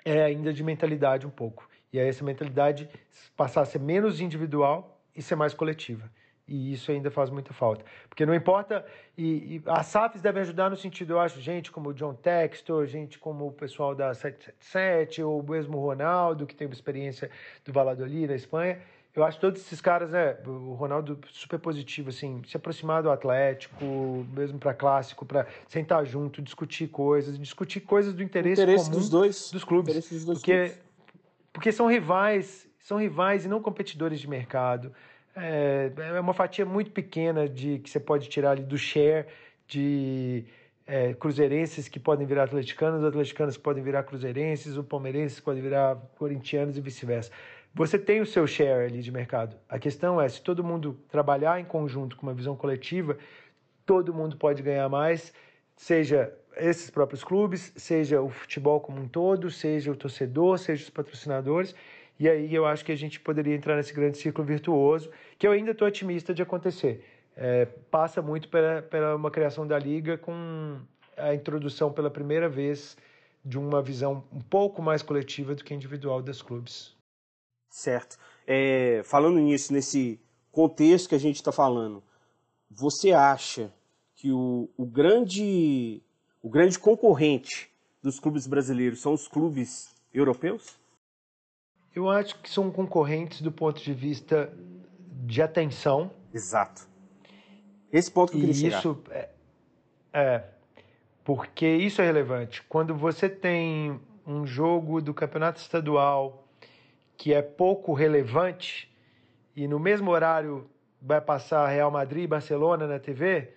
[0.06, 1.68] é ainda de mentalidade um pouco.
[1.92, 2.89] E aí essa mentalidade
[3.36, 6.10] passar a ser menos individual e ser mais coletiva.
[6.48, 7.86] E isso ainda faz muita falta.
[8.10, 8.86] Porque não importa.
[9.18, 12.86] E, e as SAFs devem ajudar no sentido, eu acho, gente como o John Textor,
[12.86, 17.30] gente como o pessoal da 777, ou mesmo o Ronaldo, que uma experiência
[17.63, 18.82] do Valladolid, na Espanha.
[19.15, 20.36] Eu acho todos esses caras, né?
[20.45, 26.41] O Ronaldo super positivo, assim, se aproximar do Atlético, mesmo para clássico, para sentar junto,
[26.41, 30.10] discutir coisas, discutir coisas do interesse, interesse comum dos dois, dos clubes.
[30.10, 30.80] Dos dois porque, clubes.
[31.54, 34.91] porque são rivais, são rivais e não competidores de mercado.
[35.36, 39.28] É, é uma fatia muito pequena de que você pode tirar ali do share
[39.67, 40.43] de
[40.88, 45.97] é, cruzeirenses que podem virar atleticanos, atleticanos que podem virar cruzeirenses, o palmeirenses podem virar
[46.17, 47.32] corintianos e vice-versa.
[47.76, 49.56] Você tem o seu share ali de mercado.
[49.68, 53.18] A questão é, se todo mundo trabalhar em conjunto com uma visão coletiva,
[53.84, 55.34] todo mundo pode ganhar mais,
[55.76, 60.90] seja esses próprios clubes, seja o futebol como um todo, seja o torcedor, seja os
[60.92, 61.74] patrocinadores.
[62.20, 65.10] E aí eu acho que a gente poderia entrar nesse grande ciclo virtuoso,
[65.40, 67.04] que eu ainda estou otimista de acontecer.
[67.36, 70.78] É, passa muito pela, pela uma criação da liga com
[71.18, 72.96] a introdução pela primeira vez
[73.44, 76.96] de uma visão um pouco mais coletiva do que individual das clubes.
[77.74, 78.20] Certo.
[78.46, 82.04] É, falando nisso, nesse contexto que a gente está falando,
[82.70, 83.74] você acha
[84.14, 86.00] que o, o, grande,
[86.40, 90.78] o grande concorrente dos clubes brasileiros são os clubes europeus?
[91.96, 94.54] Eu acho que são concorrentes do ponto de vista
[95.26, 96.12] de atenção.
[96.32, 96.88] Exato.
[97.92, 99.30] Esse ponto que eu queria e isso é,
[100.14, 100.44] é,
[101.24, 102.62] porque isso é relevante.
[102.70, 106.42] Quando você tem um jogo do campeonato estadual
[107.17, 108.91] que é pouco relevante
[109.56, 110.69] e no mesmo horário
[111.02, 113.49] vai passar Real Madrid e Barcelona na TV,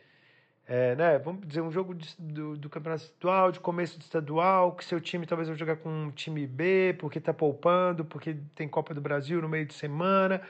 [0.68, 4.72] é, né, vamos dizer, um jogo de, do, do, campeonato estadual, de começo do estadual,
[4.72, 8.66] que seu time talvez vai jogar com um time B, porque está poupando, porque tem
[8.66, 10.42] Copa do Brasil no meio de semana.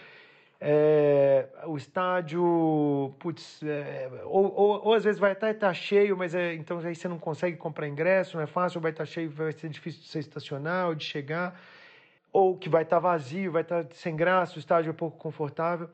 [0.58, 6.34] É, o estádio, putz, é, ou, ou, ou, às vezes vai estar tá, cheio, mas
[6.34, 9.30] é, então aí você não consegue comprar ingresso, não é fácil, vai estar tá cheio,
[9.30, 11.60] vai ser difícil de você estacionar ou de chegar,
[12.36, 15.16] ou que vai estar tá vazio, vai estar tá sem graça, o estádio é pouco
[15.16, 15.88] confortável.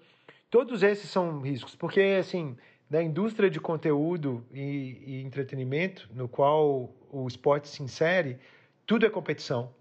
[0.50, 2.56] Todos esses são riscos, porque assim,
[2.90, 8.40] da indústria de conteúdo e, e entretenimento, no qual o esporte se insere,
[8.84, 9.72] tudo é competição.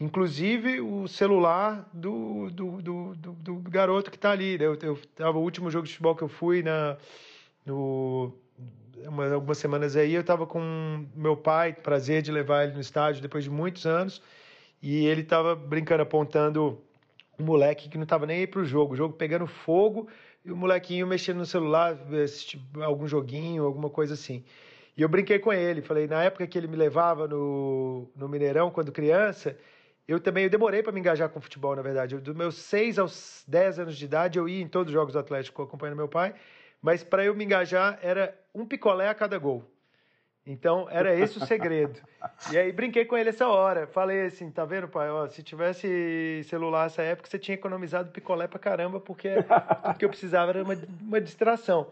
[0.00, 4.54] Inclusive o celular do, do, do, do, do garoto que está ali.
[4.62, 6.96] Eu, eu tava, o último jogo de futebol que eu fui na,
[7.66, 8.32] no,
[9.08, 13.20] uma, algumas semanas aí, eu estava com meu pai, prazer de levar ele no estádio
[13.20, 14.22] depois de muitos anos,
[14.84, 16.78] e ele estava brincando, apontando
[17.38, 20.08] um moleque que não estava nem aí para o jogo, o jogo pegando fogo,
[20.44, 24.44] e o molequinho mexendo no celular, assistir algum joguinho, alguma coisa assim.
[24.94, 28.70] E eu brinquei com ele, falei, na época que ele me levava no, no Mineirão,
[28.70, 29.56] quando criança,
[30.06, 32.14] eu também eu demorei para me engajar com futebol, na verdade.
[32.14, 35.14] Eu, dos meus 6 aos 10 anos de idade, eu ia em todos os jogos
[35.14, 36.34] do Atlético acompanhando meu pai,
[36.82, 39.64] mas para eu me engajar era um picolé a cada gol.
[40.46, 41.98] Então, era esse o segredo.
[42.52, 43.86] E aí brinquei com ele essa hora.
[43.86, 45.08] Falei assim, tá vendo, pai?
[45.08, 49.30] Ó, se tivesse celular nessa época, você tinha economizado picolé pra caramba, porque
[49.82, 51.88] tudo que eu precisava era uma, uma distração.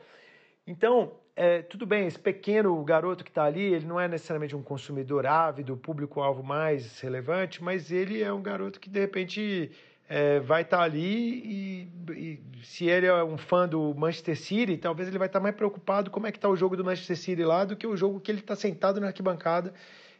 [0.67, 4.62] Então, é, tudo bem, esse pequeno garoto que está ali, ele não é necessariamente um
[4.62, 9.71] consumidor ávido, público-alvo mais relevante, mas ele é um garoto que, de repente,
[10.14, 14.77] é, vai estar tá ali e, e, se ele é um fã do Manchester City,
[14.77, 17.16] talvez ele vai estar tá mais preocupado como é que está o jogo do Manchester
[17.16, 19.72] City lá do que o jogo que ele está sentado na arquibancada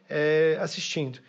[0.09, 1.19] é, assistindo.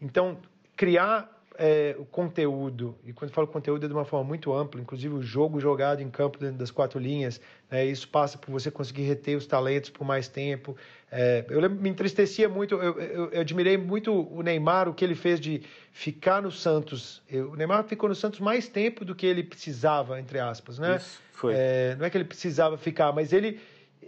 [0.00, 0.38] Então,
[0.74, 4.80] criar é, o conteúdo, e quando eu falo conteúdo é de uma forma muito ampla,
[4.80, 7.40] inclusive o jogo jogado em campo dentro das quatro linhas,
[7.70, 10.76] né, isso passa por você conseguir reter os talentos por mais tempo.
[11.10, 15.14] É, eu me entristecia muito, eu, eu, eu, admirei muito o Neymar, o que ele
[15.14, 15.62] fez de
[15.92, 17.22] ficar no Santos.
[17.30, 20.96] Eu, o Neymar ficou no Santos mais tempo do que ele precisava, entre aspas, né?
[20.96, 21.54] Isso, foi.
[21.56, 23.60] É, não é que ele precisava ficar, mas ele...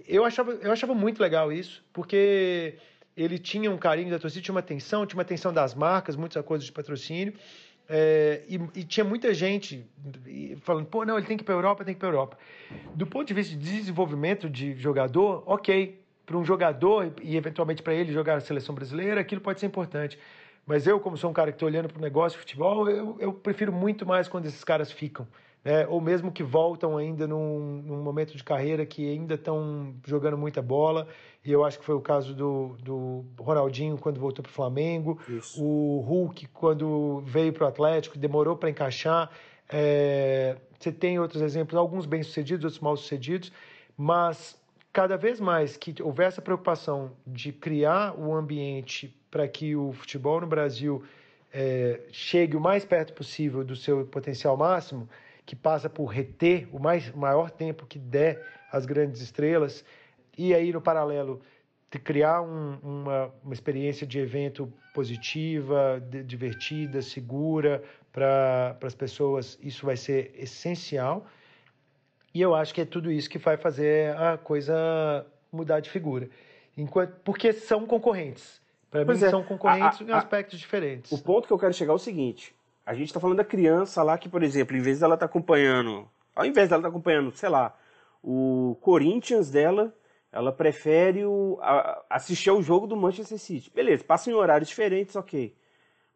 [0.08, 2.74] Eu achava, eu achava muito legal isso, porque
[3.16, 6.36] ele tinha um carinho da torcida, tinha uma atenção, tinha uma atenção das marcas, muitos
[6.36, 7.32] acordos de patrocínio.
[7.88, 9.86] É, e, e, tinha muita gente
[10.62, 12.36] falando, pô, não, ele tem que ir para Europa, tem que ir para Europa.
[12.94, 17.94] Do ponto de vista de desenvolvimento de jogador, ok, para um jogador e eventualmente para
[17.94, 20.18] ele jogar na seleção brasileira, aquilo pode ser importante.
[20.66, 23.16] Mas eu, como sou um cara que estou olhando para o negócio de futebol, eu,
[23.20, 25.26] eu prefiro muito mais quando esses caras ficam
[25.66, 25.84] né?
[25.88, 30.62] ou mesmo que voltam ainda num, num momento de carreira que ainda estão jogando muita
[30.62, 31.08] bola.
[31.44, 35.18] E eu acho que foi o caso do, do Ronaldinho quando voltou para o Flamengo,
[35.28, 35.60] Isso.
[35.60, 39.28] o Hulk quando veio para o Atlético, demorou para encaixar.
[39.68, 43.50] É, você tem outros exemplos, alguns bem-sucedidos, outros mal-sucedidos,
[43.96, 44.56] mas
[44.92, 49.92] cada vez mais que houver essa preocupação de criar o um ambiente para que o
[49.92, 51.02] futebol no Brasil
[51.52, 55.08] é, chegue o mais perto possível do seu potencial máximo,
[55.46, 59.84] que passa por reter o, mais, o maior tempo que der as grandes estrelas,
[60.36, 61.40] e aí, no paralelo,
[61.90, 67.82] de criar um, uma, uma experiência de evento positiva, de, divertida, segura
[68.12, 71.26] para as pessoas, isso vai ser essencial.
[72.34, 76.28] E eu acho que é tudo isso que vai fazer a coisa mudar de figura.
[76.76, 78.60] Enquanto, porque são concorrentes.
[78.90, 79.30] Para mim, é.
[79.30, 81.12] são concorrentes a, a, em aspectos diferentes.
[81.12, 82.54] O ponto que eu quero chegar é o seguinte:
[82.86, 85.30] a gente está falando da criança lá que, por exemplo, em vez dela estar tá
[85.30, 87.76] acompanhando, ao invés dela estar tá acompanhando, sei lá,
[88.22, 89.92] o Corinthians dela,
[90.30, 93.70] ela prefere o, a, assistir ao jogo do Manchester City.
[93.70, 95.56] Beleza, passa em horários diferentes, ok.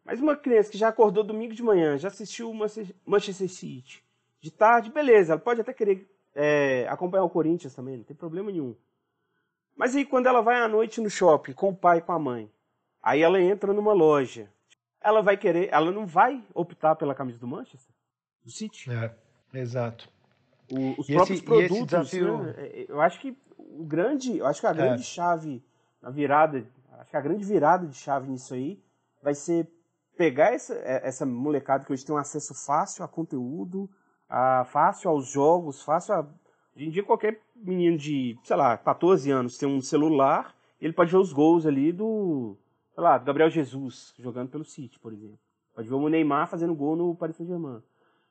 [0.05, 2.53] Mas uma criança que já acordou domingo de manhã, já assistiu o
[3.05, 4.03] Manchester City
[4.41, 8.49] de tarde, beleza, ela pode até querer é, acompanhar o Corinthians também, não tem problema
[8.51, 8.75] nenhum.
[9.75, 12.19] Mas aí quando ela vai à noite no shopping com o pai e com a
[12.19, 12.51] mãe,
[13.03, 14.51] aí ela entra numa loja,
[15.03, 17.93] ela vai querer, ela não vai optar pela camisa do Manchester,
[18.43, 18.91] do City.
[18.91, 19.13] É,
[19.53, 20.09] exato.
[20.71, 22.37] O, os e próprios esse, produtos, desafio...
[22.43, 22.53] né?
[22.57, 25.05] É, eu acho que o grande, eu acho que a grande é.
[25.05, 25.63] chave
[26.01, 26.65] na virada,
[26.99, 28.81] acho que a grande virada de chave nisso aí
[29.21, 29.67] vai ser
[30.17, 33.89] pegar essa, é, essa molecada que hoje tem um acesso fácil a conteúdo,
[34.29, 36.27] a, fácil aos jogos, fácil a,
[36.75, 41.11] Hoje em dia, qualquer menino de, sei lá, 14 anos tem um celular, ele pode
[41.11, 42.57] ver os gols ali do,
[42.93, 45.39] sei lá, Gabriel Jesus jogando pelo City, por exemplo.
[45.73, 47.81] Pode ver o Neymar fazendo gol no Paris Saint-Germain.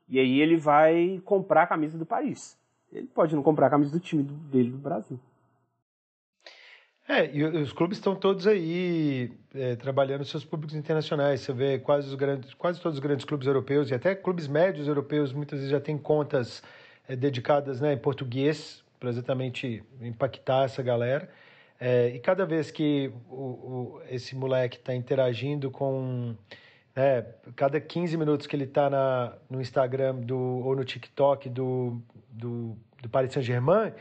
[0.09, 2.59] E aí ele vai comprar a camisa do Paris.
[2.93, 5.19] Ele pode não comprar a camisa do time dele do Brasil.
[7.09, 11.41] É, e os clubes estão todos aí é, trabalhando seus públicos internacionais.
[11.41, 14.87] Você vê quase, os grandes, quase todos os grandes clubes europeus e até clubes médios
[14.87, 16.63] europeus muitas vezes já têm contas
[17.09, 21.29] é, dedicadas né, em português para exatamente impactar essa galera.
[21.81, 26.37] É, e cada vez que o, o, esse moleque está interagindo com.
[26.95, 27.23] Né,
[27.57, 33.09] cada 15 minutos que ele está no Instagram do, ou no TikTok do, do, do
[33.09, 33.93] Paris Saint-Germain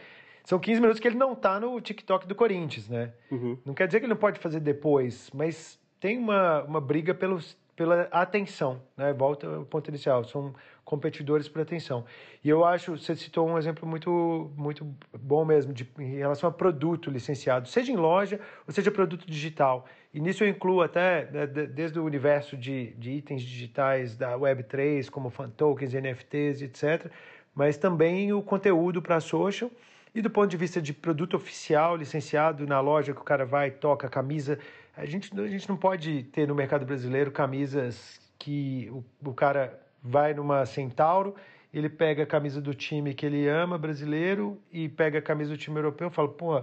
[0.44, 3.14] são 15 minutos que ele não tá no TikTok do Corinthians, né?
[3.30, 3.58] Uhum.
[3.64, 7.56] Não quer dizer que ele não pode fazer depois, mas tem uma, uma briga pelos,
[7.80, 9.14] pela atenção, né?
[9.14, 12.04] Volta ao ponto inicial, são competidores por atenção.
[12.44, 14.86] E eu acho, você citou um exemplo muito, muito
[15.18, 18.38] bom mesmo, de, em relação a produto licenciado, seja em loja
[18.68, 19.86] ou seja produto digital.
[20.14, 25.10] E nisso eu incluo até, né, desde o universo de, de itens digitais da Web3,
[25.10, 27.10] como fan tokens, NFTs, etc.,
[27.56, 29.72] mas também o conteúdo para social
[30.14, 33.72] e do ponto de vista de produto oficial, licenciado na loja que o cara vai,
[33.72, 34.60] toca a camisa,
[35.00, 39.80] a gente, a gente não pode ter no mercado brasileiro camisas que o, o cara
[40.04, 41.36] vai numa Centauro,
[41.74, 45.58] ele pega a camisa do time que ele ama, brasileiro, e pega a camisa do
[45.58, 46.58] time europeu e fala, pô,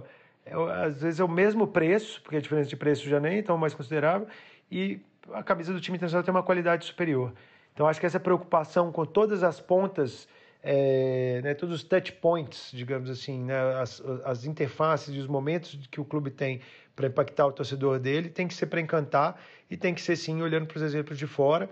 [0.45, 0.53] é,
[0.85, 3.57] às vezes é o mesmo preço, porque a diferença de preço já nem é tão
[3.57, 4.27] mais considerável,
[4.69, 4.99] e
[5.33, 7.33] a camisa do time internacional tem uma qualidade superior.
[7.73, 10.27] Então acho que essa preocupação com todas as pontas
[10.61, 15.87] é, né, todos os touch points, digamos assim, né, as, as interfaces e os momentos
[15.89, 16.61] que o clube tem
[16.97, 20.41] para impactar o torcedor dele, tem que ser para encantar e tem que ser sim
[20.41, 21.69] olhando para os exemplos de fora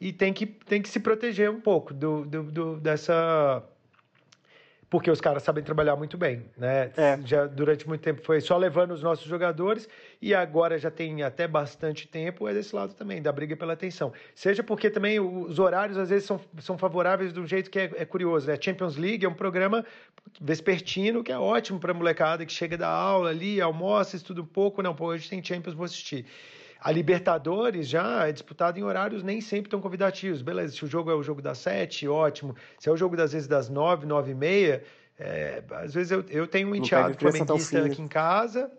[0.00, 3.62] e tem que, tem que se proteger um pouco do, do, do dessa
[4.94, 6.92] porque os caras sabem trabalhar muito bem, né?
[6.96, 7.18] É.
[7.24, 9.88] Já durante muito tempo foi só levando os nossos jogadores
[10.22, 14.12] e agora já tem até bastante tempo é desse lado também, da briga pela atenção.
[14.36, 17.90] Seja porque também os horários às vezes são, são favoráveis de um jeito que é,
[17.96, 18.56] é curioso, né?
[18.60, 19.84] Champions League é um programa
[20.40, 24.80] vespertino que é ótimo para molecada que chega da aula ali, almoça, estuda um pouco,
[24.80, 26.24] não, pô, hoje tem Champions, vou assistir.
[26.84, 30.42] A Libertadores já é disputada em horários nem sempre tão convidativos.
[30.42, 32.54] Beleza, se o jogo é o jogo das sete, ótimo.
[32.78, 34.84] Se é o jogo das vezes das nove, nove e meia,
[35.18, 38.70] é, às vezes eu, eu tenho um enteado flamenguista aqui em casa.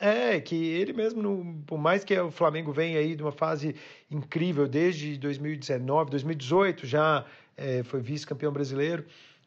[0.00, 3.76] É, que ele mesmo, no, por mais que o Flamengo venha aí de uma fase
[4.10, 7.24] incrível desde 2019, 2018 já
[7.56, 9.04] é, foi vice-campeão brasileiro.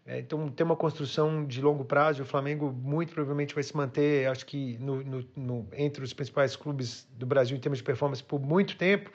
[0.08, 2.24] É, então tem uma construção de longo prazo.
[2.24, 6.56] O Flamengo muito provavelmente vai se manter, acho que no, no, no, entre os principais
[6.56, 9.12] clubes do Brasil em termos de performance por muito tempo.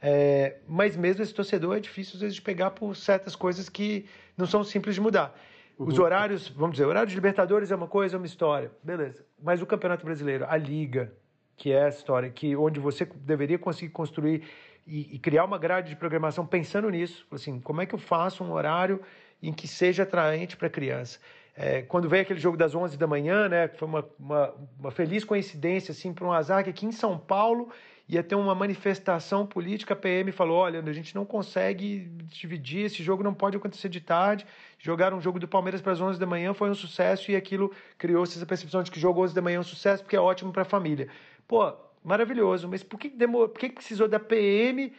[0.00, 4.06] É, mas mesmo esse torcedor é difícil às vezes de pegar por certas coisas que
[4.36, 5.36] não são simples de mudar.
[5.76, 5.88] Uhum.
[5.88, 9.26] Os horários, vamos dizer, o horário de Libertadores é uma coisa, é uma história, beleza.
[9.42, 11.12] Mas o Campeonato Brasileiro, a Liga,
[11.56, 14.44] que é a história, que onde você deveria conseguir construir
[14.86, 18.44] e, e criar uma grade de programação pensando nisso, assim, como é que eu faço
[18.44, 19.00] um horário
[19.42, 21.18] em que seja atraente para a criança.
[21.56, 25.24] É, quando veio aquele jogo das 11 da manhã, né, foi uma, uma, uma feliz
[25.24, 27.70] coincidência, assim, para um azar que aqui em São Paulo
[28.08, 33.02] ia ter uma manifestação política, a PM falou, olha, a gente não consegue dividir, esse
[33.02, 34.46] jogo não pode acontecer de tarde,
[34.78, 37.70] jogaram um jogo do Palmeiras para as 11 da manhã, foi um sucesso e aquilo
[37.98, 40.52] criou-se essa percepção de que jogo 11 da manhã é um sucesso porque é ótimo
[40.52, 41.08] para a família.
[41.46, 41.70] Pô,
[42.02, 44.90] maravilhoso, mas por que, demorou, por que precisou da PM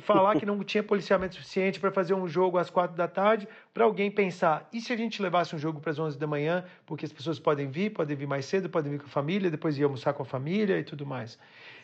[0.00, 3.84] falar que não tinha policiamento suficiente para fazer um jogo às quatro da tarde, para
[3.84, 7.04] alguém pensar, e se a gente levasse um jogo para as onze da manhã, porque
[7.04, 9.84] as pessoas podem vir, podem vir mais cedo, podem vir com a família, depois ir
[9.84, 11.38] almoçar com a família e tudo mais.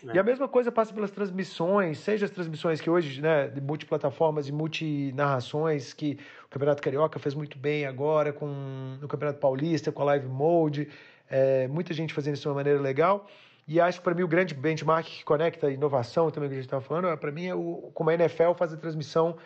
[0.07, 0.17] É.
[0.17, 4.49] E a mesma coisa passa pelas transmissões, seja as transmissões que hoje, né, de multiplataformas
[4.49, 10.03] e multinarrações, que o Campeonato Carioca fez muito bem agora, com no Campeonato Paulista, com
[10.03, 10.89] a Live Mode,
[11.31, 13.27] é, muita gente fazendo isso de uma maneira legal.
[13.67, 16.59] E acho que para mim o grande benchmark que conecta a inovação também que a
[16.59, 19.37] gente estava falando, é, para mim é o, como a NFL faz a transmissão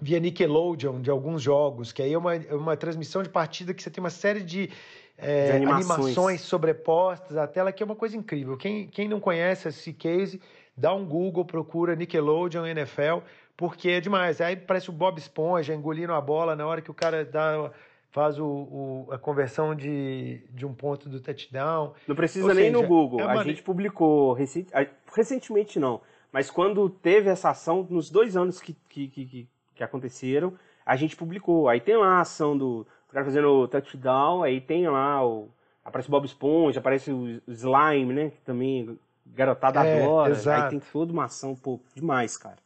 [0.00, 3.82] via Nickelodeon de alguns jogos, que aí é uma, é uma transmissão de partida que
[3.82, 4.70] você tem uma série de,
[5.16, 5.90] é, animações.
[5.90, 6.40] animações.
[6.42, 8.56] sobrepostas à tela, que é uma coisa incrível.
[8.56, 10.40] Quem, quem não conhece esse case,
[10.76, 13.18] dá um Google, procura Nickelodeon NFL,
[13.56, 14.40] porque é demais.
[14.40, 17.70] Aí parece o Bob Esponja engolindo a bola na hora que o cara dá
[18.10, 21.94] faz o, o, a conversão de, de um ponto do touchdown.
[22.06, 23.20] Não precisa Ou nem seja, no Google.
[23.20, 24.68] É a gente publicou recent,
[25.14, 26.00] recentemente não,
[26.32, 30.54] mas quando teve essa ação, nos dois anos que, que, que, que aconteceram,
[30.84, 31.68] a gente publicou.
[31.68, 35.48] Aí tem lá a ação do, cara fazendo o touchdown, aí tem lá o.
[35.84, 38.30] Aparece o Bob Esponja, aparece o Slime, né?
[38.30, 40.32] Que também garotada é, adora.
[40.32, 40.64] Exato.
[40.64, 42.58] Aí tem toda uma ação, pô, demais, cara.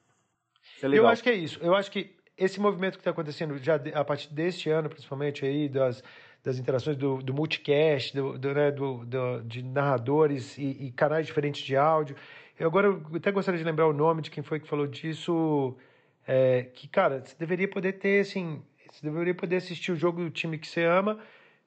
[0.82, 1.59] É Eu acho que é isso.
[1.62, 5.68] Eu acho que esse movimento que está acontecendo já a partir deste ano, principalmente aí
[5.68, 6.03] das,
[6.43, 11.26] das interações do, do multicast, do, do, né, do, do, de narradores e, e, canais
[11.26, 12.16] diferentes de áudio.
[12.59, 15.76] Eu agora até gostaria de lembrar o nome de quem foi que falou disso,
[16.26, 20.30] é, que, cara, você deveria poder ter, assim, você deveria poder assistir o jogo do
[20.30, 21.18] time que você ama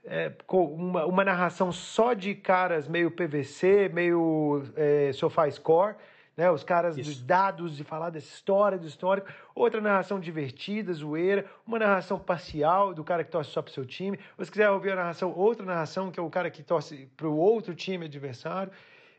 [0.06, 5.12] é, com uma, uma narração só de caras meio PVC, meio é,
[5.52, 5.96] score,
[6.36, 6.52] né?
[6.52, 7.10] Os caras Isso.
[7.10, 9.28] dos dados de falar dessa história, do histórico.
[9.54, 11.46] Outra narração divertida, zoeira.
[11.66, 14.20] Uma narração parcial do cara que torce só para o seu time.
[14.38, 17.28] Ou se quiser ouvir a narração, outra narração que é o cara que torce para
[17.28, 18.72] o outro time adversário.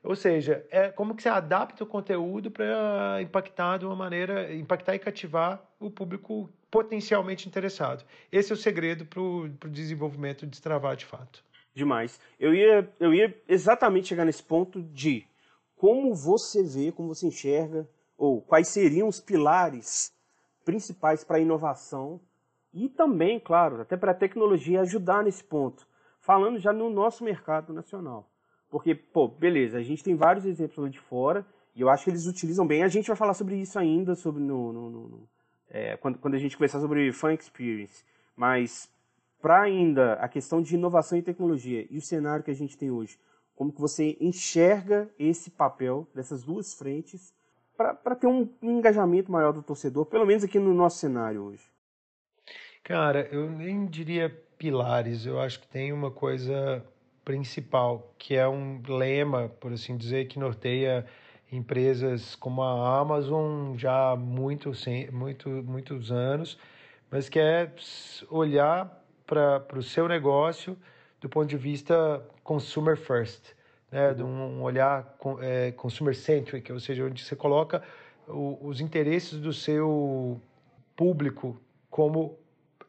[0.02, 4.94] Ou seja, é como que você adapta o conteúdo para impactar de uma maneira, impactar
[4.94, 8.04] e cativar o público potencialmente interessado.
[8.30, 11.42] Esse é o segredo para o desenvolvimento de destravar de fato.
[11.74, 12.20] Demais.
[12.38, 15.26] Eu ia, eu ia exatamente chegar nesse ponto de
[15.77, 20.12] como você vê, como você enxerga, ou quais seriam os pilares
[20.64, 22.20] principais para a inovação
[22.72, 25.87] e também, claro, até para a tecnologia ajudar nesse ponto,
[26.20, 28.29] falando já no nosso mercado nacional.
[28.68, 32.11] Porque, pô, beleza, a gente tem vários exemplos lá de fora e eu acho que
[32.11, 32.83] eles utilizam bem.
[32.83, 35.29] A gente vai falar sobre isso ainda, sobre no, no, no
[35.68, 38.05] é, quando, quando a gente conversar sobre Fan Experience.
[38.35, 38.91] Mas,
[39.41, 42.91] para ainda a questão de inovação e tecnologia e o cenário que a gente tem
[42.91, 43.18] hoje,
[43.57, 47.34] como que você enxerga esse papel dessas duas frentes
[47.76, 51.64] para ter um, engajamento maior do torcedor, pelo menos aqui no nosso cenário hoje?
[52.84, 56.84] Cara, eu nem diria pilares, eu acho que tem uma coisa
[57.24, 61.04] principal, que é um lema, por assim dizer, que norteia
[61.50, 64.70] empresas como a Amazon já há muito,
[65.12, 66.59] muito, muitos anos,
[67.11, 67.72] mas que é
[68.30, 70.76] olhar para o seu negócio
[71.20, 73.54] do ponto de vista consumer first,
[73.90, 74.14] né?
[74.14, 77.82] de um olhar é, consumer centric, ou seja, onde você coloca
[78.28, 80.40] o, os interesses do seu
[80.94, 81.60] público
[81.90, 82.38] como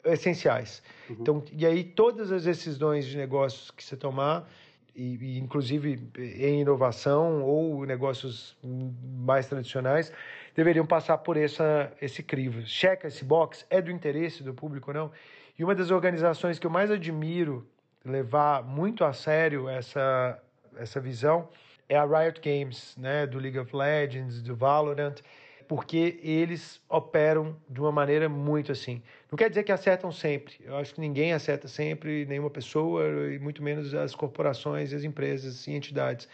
[0.03, 0.81] essenciais.
[1.09, 1.17] Uhum.
[1.19, 4.49] Então, e aí todas as decisões de negócios que você tomar,
[4.95, 10.11] e, e, inclusive em inovação ou negócios mais tradicionais,
[10.55, 12.65] deveriam passar por essa, esse crivo.
[12.65, 15.11] Checa esse box, é do interesse do público ou não?
[15.57, 17.67] E uma das organizações que eu mais admiro
[18.07, 20.41] levar muito a sério essa,
[20.77, 21.49] essa visão
[21.89, 25.15] é a Riot Games, né, do League of Legends, do Valorant,
[25.67, 29.01] porque eles operam de uma maneira muito assim.
[29.31, 30.55] Não quer dizer que acertam sempre.
[30.63, 33.03] Eu acho que ninguém acerta sempre, nenhuma pessoa,
[33.33, 36.27] e muito menos as corporações, as empresas e entidades.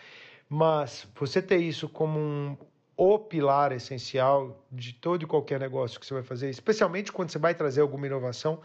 [0.47, 2.57] Mas você ter isso como um,
[2.95, 7.39] o pilar essencial de todo e qualquer negócio que você vai fazer, especialmente quando você
[7.39, 8.61] vai trazer alguma inovação,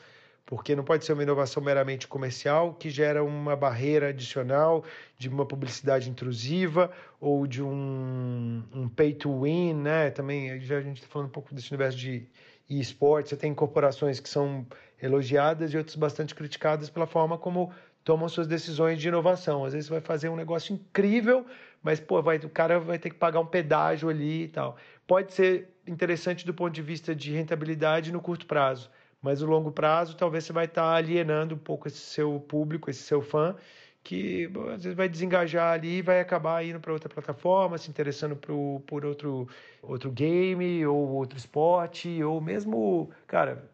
[0.49, 4.83] porque não pode ser uma inovação meramente comercial que gera uma barreira adicional
[5.19, 6.91] de uma publicidade intrusiva
[7.21, 10.09] ou de um, um pay to win, né?
[10.11, 12.27] Também já a gente está falando um pouco desse universo de
[12.67, 13.29] esportes.
[13.29, 14.67] Você tem corporações que são
[15.03, 17.71] elogiadas e outras bastante criticadas pela forma como
[18.03, 19.67] tomam suas decisões de inovação.
[19.67, 21.45] Às vezes você vai fazer um negócio incrível,
[21.83, 24.79] mas pô, vai, o cara vai ter que pagar um pedágio ali e tal.
[25.07, 28.91] Pode ser interessante do ponto de vista de rentabilidade no curto prazo
[29.23, 33.03] mas no longo prazo talvez você vai estar alienando um pouco esse seu público, esse
[33.03, 33.57] seu fã,
[34.03, 38.37] que às vezes vai desengajar ali e vai acabar indo para outra plataforma, se interessando
[38.37, 39.49] por, por outro,
[39.83, 43.69] outro game ou outro esporte, ou mesmo, cara,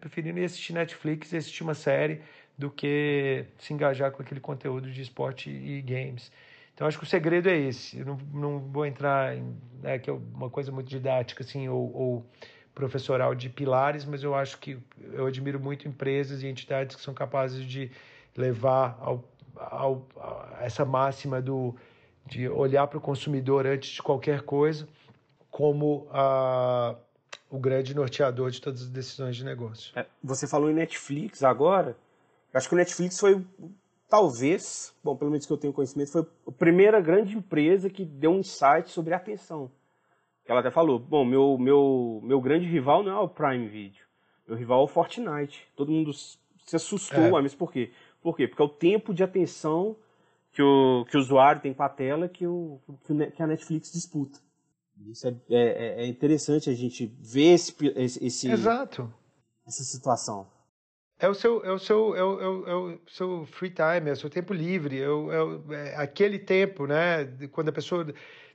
[0.00, 2.22] preferindo ir assistir Netflix e assistir uma série
[2.56, 6.32] do que se engajar com aquele conteúdo de esporte e games.
[6.74, 7.98] Então acho que o segredo é esse.
[7.98, 11.94] Eu não, não vou entrar em né, que é uma coisa muito didática assim ou,
[11.94, 12.26] ou
[12.78, 14.78] professoral de pilares, mas eu acho que
[15.12, 17.90] eu admiro muito empresas e entidades que são capazes de
[18.36, 19.24] levar ao,
[19.56, 21.74] ao, a essa máxima do,
[22.24, 24.86] de olhar para o consumidor antes de qualquer coisa
[25.50, 26.94] como a,
[27.50, 29.98] o grande norteador de todas as decisões de negócio.
[29.98, 31.96] É, você falou em Netflix agora.
[32.54, 33.44] Acho que o Netflix foi,
[34.08, 38.30] talvez, bom, pelo menos que eu tenho conhecimento, foi a primeira grande empresa que deu
[38.30, 39.68] um insight sobre atenção.
[40.48, 44.02] Ela até falou, bom, meu, meu, meu grande rival não é o Prime Video.
[44.46, 45.68] Meu rival é o Fortnite.
[45.76, 47.42] Todo mundo se assustou, é.
[47.42, 47.92] mas por quê?
[48.22, 48.48] Por quê?
[48.48, 49.94] Porque é o tempo de atenção
[50.50, 52.80] que o, que o usuário tem com a tela que, o,
[53.36, 54.38] que a Netflix disputa.
[55.06, 59.12] Isso é, é, é interessante a gente ver esse, esse, Exato.
[59.66, 60.46] essa situação.
[61.18, 64.08] É o seu, é o seu, é o, é o, é o seu free time,
[64.08, 65.30] é o seu tempo livre, é, o,
[65.72, 67.26] é, é aquele tempo, né?
[67.52, 68.06] Quando a pessoa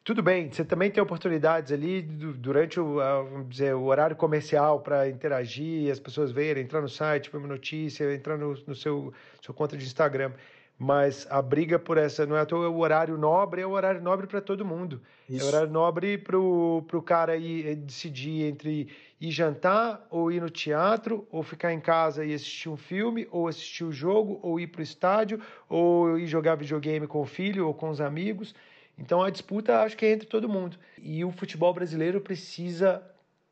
[0.03, 5.07] tudo bem, você também tem oportunidades ali durante o, vamos dizer, o horário comercial para
[5.07, 9.55] interagir, as pessoas verem, entrar no site, ver uma notícia, entrar no, no seu sua
[9.55, 10.33] conta de Instagram.
[10.77, 14.01] mas a briga por essa não é à toa o horário nobre, é o horário
[14.01, 15.01] nobre para todo mundo.
[15.29, 15.41] Isso.
[15.41, 18.89] É o horário nobre para o cara ir eh, decidir entre
[19.21, 23.47] ir jantar, ou ir no teatro, ou ficar em casa e assistir um filme, ou
[23.47, 25.39] assistir o jogo, ou ir para o estádio,
[25.69, 28.53] ou ir jogar videogame com o filho ou com os amigos.
[28.97, 30.77] Então a disputa acho que é entre todo mundo.
[30.97, 33.03] E o futebol brasileiro precisa,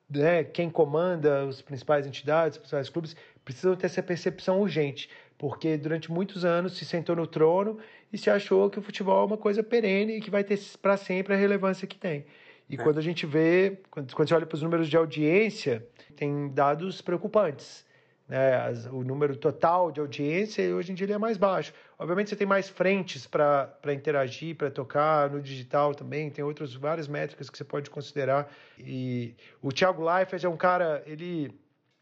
[0.09, 5.09] né, quem comanda as principais entidades, os principais clubes, precisam ter essa percepção urgente
[5.41, 7.79] porque durante muitos anos se sentou no trono
[8.13, 10.95] e se achou que o futebol é uma coisa perene e que vai ter para
[10.95, 12.27] sempre a relevância que tem.
[12.69, 12.77] E é.
[12.77, 15.83] quando a gente vê, quando, quando você olha para os números de audiência,
[16.15, 17.83] tem dados preocupantes.
[18.31, 18.55] Né?
[18.55, 21.73] As, o número total de audiência hoje em dia ele é mais baixo.
[21.99, 27.09] Obviamente você tem mais frentes para interagir, para tocar no digital também, tem outras várias
[27.09, 28.49] métricas que você pode considerar.
[28.79, 31.53] E o Thiago Leifert é um cara, ele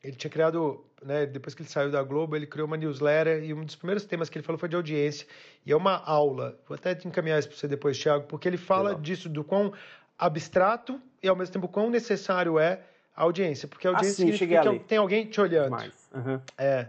[0.03, 3.51] ele tinha criado, né, depois que ele saiu da Globo, ele criou uma newsletter e
[3.51, 5.27] um dos primeiros temas que ele falou foi de audiência.
[5.65, 8.55] E é uma aula, vou até te encaminhar isso para você depois, Thiago, porque ele
[8.55, 9.01] fala Legal.
[9.01, 9.73] disso, do quão
[10.17, 12.82] abstrato e ao mesmo tempo quão necessário é
[13.15, 13.67] a audiência.
[13.67, 15.75] Porque a audiência ah, sim, significa que tem alguém te olhando.
[16.14, 16.39] Uhum.
[16.57, 16.88] É.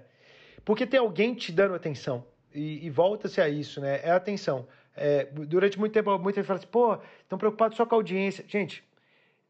[0.65, 2.25] Porque tem alguém te dando atenção.
[2.55, 4.01] E, e volta-se a isso, né?
[4.03, 4.67] É atenção.
[4.97, 8.45] É, durante muito tempo, muita gente fala assim, pô, estão preocupados só com a audiência.
[8.47, 8.85] Gente,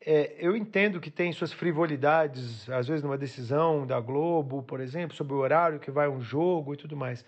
[0.05, 5.17] é, eu entendo que tem suas frivolidades, às vezes numa decisão da Globo, por exemplo,
[5.17, 7.25] sobre o horário que vai um jogo e tudo mais.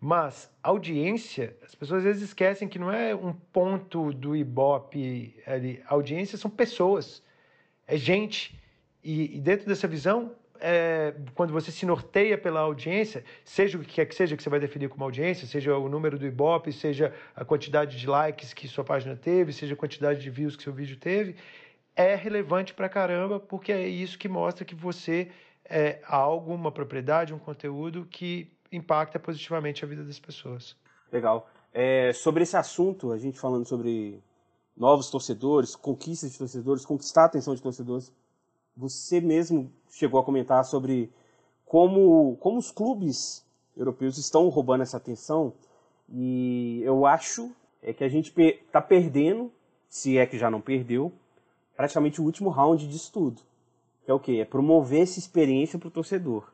[0.00, 5.82] Mas audiência, as pessoas às vezes esquecem que não é um ponto do Ibope ali.
[5.86, 7.22] audiência são pessoas,
[7.86, 8.58] é gente.
[9.02, 13.94] E, e dentro dessa visão, é, quando você se norteia pela audiência, seja o que
[13.94, 17.12] quer que seja que você vai definir como audiência, seja o número do Ibope, seja
[17.34, 20.72] a quantidade de likes que sua página teve, seja a quantidade de views que seu
[20.72, 21.36] vídeo teve,
[21.94, 25.30] é relevante pra caramba, porque é isso que mostra que você
[25.64, 30.76] é algo, uma propriedade, um conteúdo que impacta positivamente a vida das pessoas.
[31.10, 31.48] Legal.
[31.72, 34.22] É, sobre esse assunto, a gente falando sobre
[34.76, 38.12] novos torcedores, conquistas de torcedores, conquistar a atenção de torcedores,
[38.76, 41.10] você mesmo chegou a comentar sobre
[41.64, 43.44] como, como os clubes
[43.76, 45.52] europeus estão roubando essa atenção
[46.08, 47.50] e eu acho
[47.82, 49.52] é que a gente está perdendo,
[49.88, 51.12] se é que já não perdeu,
[51.76, 53.40] praticamente o último round disso tudo.
[54.04, 54.38] Que é o quê?
[54.40, 56.50] É promover essa experiência para o torcedor.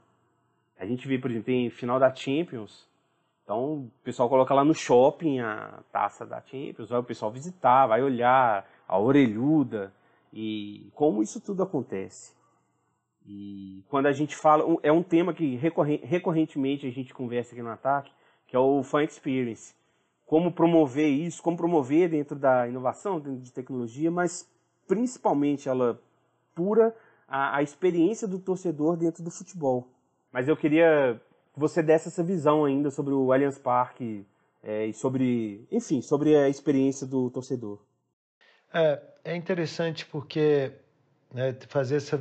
[0.79, 2.89] A gente vê, por exemplo, tem final da Champions.
[3.45, 7.87] Então, o pessoal coloca lá no shopping a taça da Champions, vai o pessoal visitar,
[7.87, 9.93] vai olhar a orelhuda
[10.33, 12.33] e como isso tudo acontece.
[13.27, 17.71] E quando a gente fala, é um tema que recorrentemente a gente conversa aqui no
[17.71, 18.11] Ataque,
[18.47, 19.75] que é o Fan Experience.
[20.27, 24.51] Como promover isso, como promover dentro da inovação, dentro de tecnologia, mas
[24.87, 26.01] principalmente ela
[26.55, 26.95] pura
[27.29, 29.89] a, a experiência do torcedor dentro do futebol.
[30.33, 31.21] Mas eu queria
[31.53, 34.27] que você desse essa visão ainda sobre o Allianz Parque
[34.63, 37.79] é, e sobre, enfim, sobre a experiência do torcedor.
[38.73, 40.73] É, é interessante porque
[41.33, 42.21] né, fazer essa,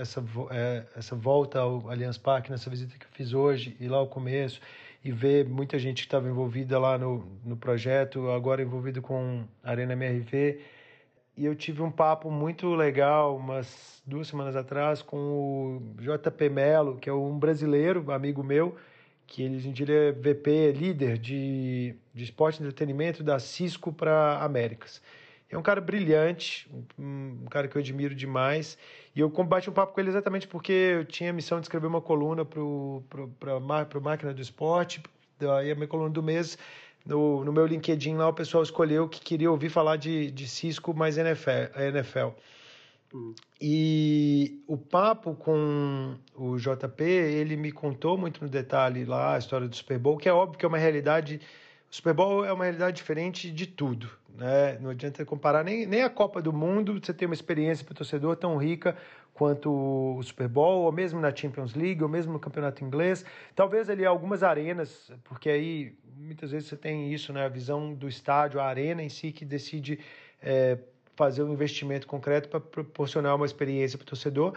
[0.00, 3.98] essa, é, essa volta ao Allianz Parque, nessa visita que eu fiz hoje e lá
[3.98, 4.60] ao começo,
[5.04, 9.70] e ver muita gente que estava envolvida lá no, no projeto, agora envolvido com a
[9.70, 10.60] Arena MRV,
[11.36, 16.98] e eu tive um papo muito legal umas duas semanas atrás com o JP Melo,
[16.98, 18.76] que é um brasileiro, amigo meu,
[19.26, 25.00] que ele, ele é VP, líder de, de esporte e entretenimento da Cisco para Américas.
[25.52, 26.66] É um cara brilhante,
[26.98, 28.78] um, um, cara que eu admiro demais.
[29.14, 31.86] E eu combati um papo com ele exatamente porque eu tinha a missão de escrever
[31.86, 35.02] uma coluna para o Máquina do Esporte,
[35.38, 36.56] daí a minha coluna do mês
[37.04, 40.94] no, no meu LinkedIn lá o pessoal escolheu que queria ouvir falar de, de Cisco
[40.94, 41.78] mais NFL.
[41.78, 42.28] NFL.
[43.14, 43.34] Hum.
[43.60, 49.68] E o papo com o JP, ele me contou muito no detalhe lá a história
[49.68, 51.40] do Super Bowl, que é óbvio que é uma realidade.
[51.92, 54.08] O Super Bowl é uma realidade diferente de tudo.
[54.34, 54.78] Né?
[54.80, 57.96] Não adianta comparar nem, nem a Copa do Mundo, você tem uma experiência para o
[57.96, 58.96] torcedor tão rica
[59.34, 63.26] quanto o Super Bowl, ou mesmo na Champions League, ou mesmo no Campeonato Inglês.
[63.54, 67.44] Talvez ali algumas arenas, porque aí muitas vezes você tem isso, né?
[67.44, 69.98] A visão do estádio, a arena em si que decide
[70.40, 70.78] é,
[71.14, 74.54] fazer um investimento concreto para proporcionar uma experiência para o torcedor.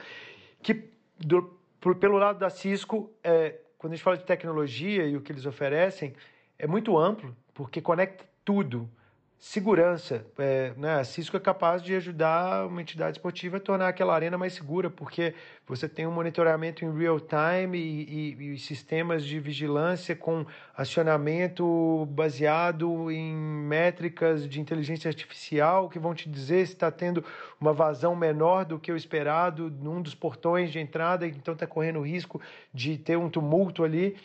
[0.64, 1.60] Que do,
[2.00, 5.46] pelo lado da Cisco, é, quando a gente fala de tecnologia e o que eles
[5.46, 6.14] oferecem,
[6.58, 8.90] é muito amplo, porque conecta tudo
[9.38, 10.26] segurança.
[10.38, 10.96] É, né?
[10.96, 14.90] A Cisco é capaz de ajudar uma entidade esportiva a tornar aquela arena mais segura,
[14.90, 15.34] porque
[15.68, 20.46] você tem um monitoramento em real time e, e, e sistemas de vigilância com
[20.76, 27.24] acionamento baseado em métricas de inteligência artificial que vão te dizer se está tendo
[27.60, 32.02] uma vazão menor do que o esperado num dos portões de entrada, então está correndo
[32.02, 32.42] risco
[32.74, 34.16] de ter um tumulto ali.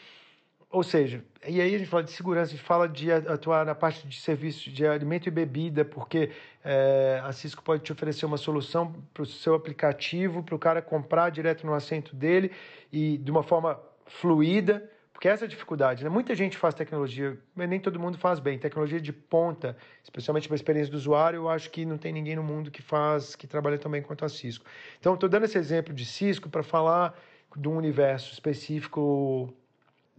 [0.70, 3.74] Ou seja, e aí a gente fala de segurança, a gente fala de atuar na
[3.74, 6.30] parte de serviço de alimento e bebida, porque
[6.64, 10.80] é, a Cisco pode te oferecer uma solução para o seu aplicativo, para o cara
[10.80, 12.52] comprar direto no assento dele
[12.92, 16.04] e de uma forma fluida, porque essa é a dificuldade.
[16.04, 16.08] Né?
[16.08, 18.56] Muita gente faz tecnologia, mas nem todo mundo faz bem.
[18.56, 22.36] Tecnologia de ponta, especialmente para a experiência do usuário, eu acho que não tem ninguém
[22.36, 24.64] no mundo que faz, que trabalha também quanto a Cisco.
[24.98, 27.18] Então, estou dando esse exemplo de Cisco para falar
[27.56, 29.52] de um universo específico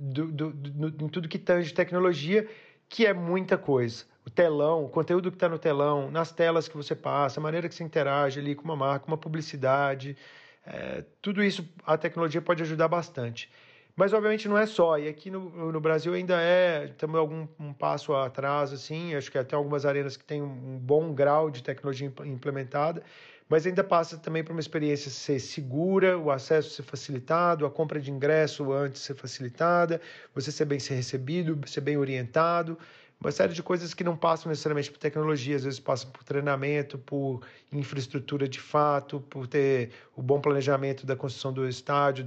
[0.02, 2.48] do, do, do, em tudo que tange tecnologia,
[2.90, 4.04] que é muita coisa.
[4.26, 7.70] O telão, o conteúdo que está no telão, nas telas que você passa, a maneira
[7.70, 10.18] que você interage ali com uma marca, uma publicidade,
[10.66, 13.50] é, tudo isso a tecnologia pode ajudar bastante.
[13.96, 17.74] Mas obviamente não é só, e aqui no, no Brasil ainda é, estamos algum um
[17.74, 22.12] passo atrás, assim, acho que até algumas arenas que têm um bom grau de tecnologia
[22.26, 23.04] implementada,
[23.52, 28.00] mas ainda passa também por uma experiência ser segura, o acesso ser facilitado, a compra
[28.00, 30.00] de ingresso antes ser facilitada,
[30.34, 32.78] você ser bem ser recebido, ser bem orientado,
[33.20, 36.98] uma série de coisas que não passam necessariamente por tecnologia, às vezes passam por treinamento,
[36.98, 37.42] por
[37.74, 42.26] infraestrutura de fato, por ter o bom planejamento da construção do estádio,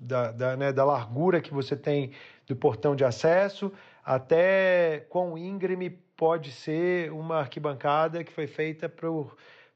[0.00, 2.10] da, da, né, da largura que você tem
[2.44, 3.72] do portão de acesso,
[4.04, 9.08] até quão íngreme pode ser uma arquibancada que foi feita para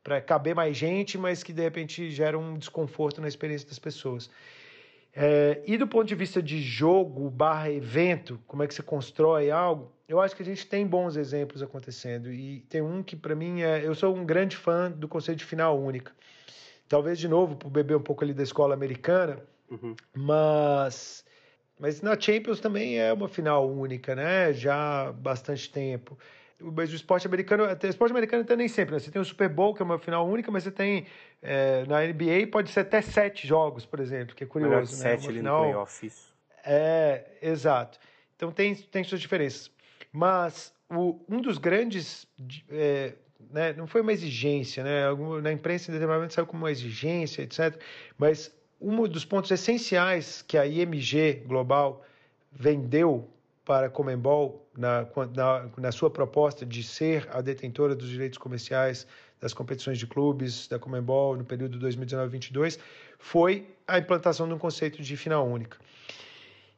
[0.02, 4.30] para caber mais gente, mas que de repente gera um desconforto na experiência das pessoas.
[5.12, 9.50] É, e do ponto de vista de jogo barra evento, como é que você constrói
[9.50, 12.32] algo, eu acho que a gente tem bons exemplos acontecendo.
[12.32, 13.86] E tem um que para mim é.
[13.86, 16.12] Eu sou um grande fã do conceito de final única.
[16.88, 19.38] Talvez de novo, por beber um pouco ali da escola americana,
[19.70, 19.94] uhum.
[20.14, 21.24] mas.
[21.78, 24.52] Mas na Champions também é uma final única, né?
[24.52, 26.18] Já há bastante tempo
[26.60, 29.00] mas o esporte americano, o esporte americano até nem sempre, né?
[29.00, 31.06] Você tem o Super Bowl, que é uma final única, mas você tem
[31.42, 34.96] é, na NBA pode ser até sete jogos, por exemplo, que é curioso, Melhor né?
[34.96, 35.58] Sete uma ali final...
[35.58, 36.34] no playoff, isso.
[36.64, 37.98] É, exato.
[38.36, 39.70] Então tem, tem suas diferenças.
[40.12, 42.26] Mas o, um dos grandes.
[42.68, 43.14] É,
[43.50, 45.02] né, não foi uma exigência, né?
[45.42, 47.80] Na imprensa, em determinado momento, saiu como uma exigência, etc.
[48.18, 52.04] Mas um dos pontos essenciais que a IMG Global
[52.52, 53.28] vendeu
[53.70, 59.06] para a Comembol na, na, na, sua proposta de ser a detentora dos direitos comerciais
[59.40, 62.80] das competições de clubes da Comembol no período 2019-22
[63.16, 65.78] foi a implantação de um conceito de final única.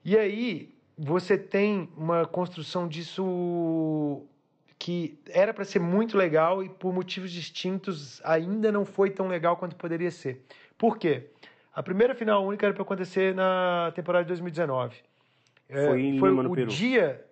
[0.05, 4.27] E aí você tem uma construção disso
[4.79, 9.57] que era para ser muito legal e por motivos distintos ainda não foi tão legal
[9.57, 10.45] quanto poderia ser.
[10.77, 11.31] Por quê?
[11.75, 15.11] A primeira final única era para acontecer na temporada de 2019.
[15.73, 16.71] É, foi em foi Lima, no o Peru.
[16.71, 17.25] dia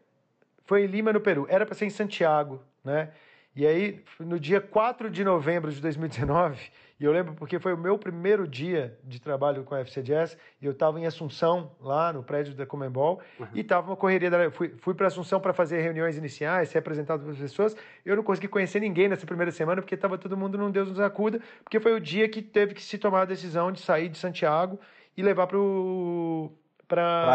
[0.64, 1.46] foi em Lima, no Peru.
[1.48, 3.10] Era para ser em Santiago, né?
[3.54, 6.56] E aí, no dia 4 de novembro de 2019,
[7.00, 10.38] e eu lembro porque foi o meu primeiro dia de trabalho com a FC Jazz,
[10.62, 13.46] e eu estava em Assunção, lá no prédio da Comembol, uhum.
[13.52, 14.30] e estava uma correria.
[14.30, 14.50] Da...
[14.52, 17.76] Fui, fui para Assunção para fazer reuniões iniciais, ser apresentado para as pessoas.
[18.04, 21.00] Eu não consegui conhecer ninguém nessa primeira semana, porque estava todo mundo num Deus nos
[21.00, 24.16] acuda, porque foi o dia que teve que se tomar a decisão de sair de
[24.16, 24.78] Santiago
[25.16, 25.58] e levar para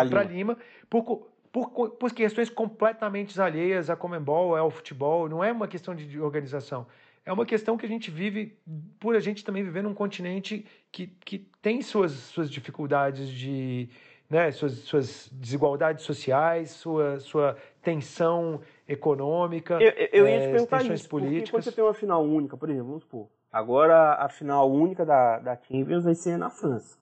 [0.03, 0.23] Lima.
[0.23, 0.57] Lima
[0.89, 5.29] por, por, por questões completamente alheias à Comembol, ao futebol.
[5.29, 6.85] Não é uma questão de organização.
[7.25, 8.55] É uma questão que a gente vive,
[8.99, 13.89] por a gente também viver num continente que, que tem suas, suas dificuldades de.
[14.27, 20.79] Né, suas, suas desigualdades sociais, sua, sua tensão econômica, eu, eu ia te é, perguntar
[20.79, 21.49] tensões isso, políticas.
[21.51, 25.37] quando você tem uma final única, por exemplo, vamos supor, agora a final única da,
[25.37, 26.97] da Champions vai ser na França.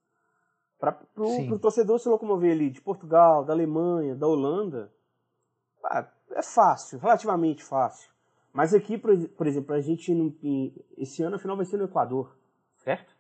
[0.84, 4.92] Para o torcedor se locomover ali de Portugal, da Alemanha, da Holanda,
[5.82, 8.12] ah, é fácil, relativamente fácil.
[8.52, 10.12] Mas aqui, por, por exemplo, a gente
[10.98, 12.38] esse ano a final vai ser no Equador,
[12.76, 13.16] certo?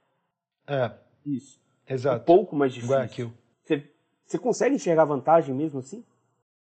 [0.68, 0.92] É.
[1.26, 1.58] Isso.
[1.88, 2.24] Exato.
[2.24, 3.32] Um pouco mais difícil.
[3.64, 3.90] Você,
[4.26, 6.04] você consegue enxergar vantagem mesmo assim?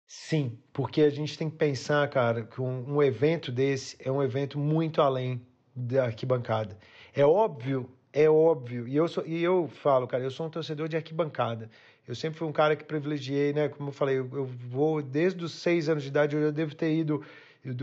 [0.07, 4.23] Sim, porque a gente tem que pensar, cara, que um, um evento desse é um
[4.23, 5.45] evento muito além
[5.75, 6.75] da arquibancada.
[7.13, 7.87] É óbvio
[8.19, 11.69] é óbvio, e eu, sou, e eu falo, cara, eu sou um torcedor de arquibancada.
[12.07, 13.69] Eu sempre fui um cara que privilegiei, né?
[13.69, 16.73] Como eu falei, eu, eu vou desde os seis anos de idade, eu já devo
[16.73, 17.23] ter ido.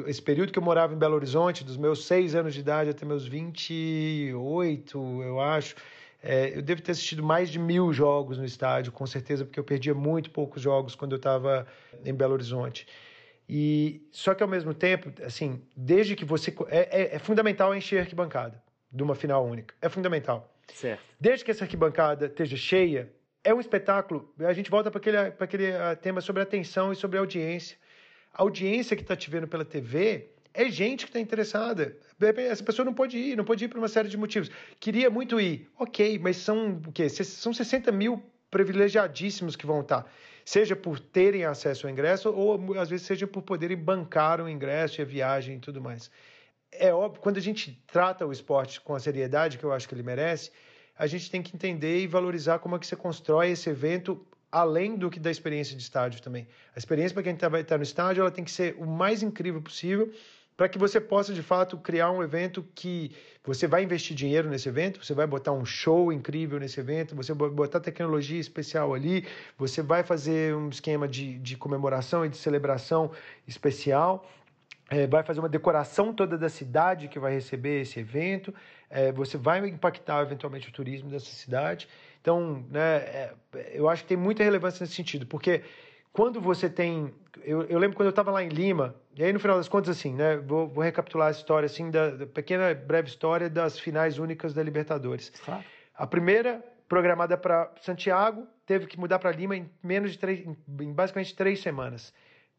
[0.08, 3.06] Esse período que eu morava em Belo Horizonte, dos meus seis anos de idade até
[3.06, 5.76] meus 28, eu acho,
[6.20, 9.64] é, eu devo ter assistido mais de mil jogos no estádio, com certeza, porque eu
[9.64, 11.64] perdia muito poucos jogos quando eu estava
[12.04, 12.88] em Belo Horizonte.
[13.48, 18.00] E só que ao mesmo tempo, assim, desde que você é, é, é fundamental encher
[18.00, 18.63] arquibancada
[18.94, 19.74] de uma final única.
[19.82, 20.54] É fundamental.
[20.72, 21.02] Certo.
[21.20, 24.32] Desde que essa arquibancada esteja cheia, é um espetáculo.
[24.38, 27.76] A gente volta para aquele, aquele ah, tema sobre atenção e sobre audiência.
[28.32, 31.96] A audiência que está te vendo pela TV é gente que está interessada.
[32.36, 34.50] Essa pessoa não pode ir, não pode ir por uma série de motivos.
[34.78, 35.68] Queria muito ir.
[35.78, 37.08] Ok, mas são o quê?
[37.08, 40.06] São 60 mil privilegiadíssimos que vão estar.
[40.44, 45.00] seja por terem acesso ao ingresso ou às vezes seja por poderem bancar o ingresso
[45.00, 46.10] e a viagem e tudo mais.
[46.78, 49.94] É óbvio, quando a gente trata o esporte com a seriedade que eu acho que
[49.94, 50.50] ele merece,
[50.96, 54.96] a gente tem que entender e valorizar como é que você constrói esse evento além
[54.96, 56.46] do que da experiência de estádio também.
[56.74, 59.22] A experiência para quem tá, vai estar no estádio, ela tem que ser o mais
[59.22, 60.12] incrível possível
[60.56, 63.10] para que você possa de fato criar um evento que
[63.42, 67.34] você vai investir dinheiro nesse evento, você vai botar um show incrível nesse evento, você
[67.34, 69.26] vai botar tecnologia especial ali,
[69.58, 73.10] você vai fazer um esquema de, de comemoração e de celebração
[73.48, 74.24] especial,
[74.90, 78.54] é, vai fazer uma decoração toda da cidade que vai receber esse evento,
[78.90, 81.88] é, você vai impactar eventualmente o turismo dessa cidade.
[82.20, 83.34] Então, né, é,
[83.72, 85.62] eu acho que tem muita relevância nesse sentido, porque
[86.12, 87.12] quando você tem.
[87.42, 89.98] Eu, eu lembro quando eu estava lá em Lima, e aí no final das contas,
[89.98, 90.36] assim, né?
[90.36, 94.62] Vou, vou recapitular a história, assim, da, da, pequena, breve história das finais únicas da
[94.62, 95.30] Libertadores.
[95.44, 95.64] Claro.
[95.94, 100.92] A primeira, programada para Santiago, teve que mudar para Lima em menos de três, em
[100.92, 102.14] basicamente três semanas.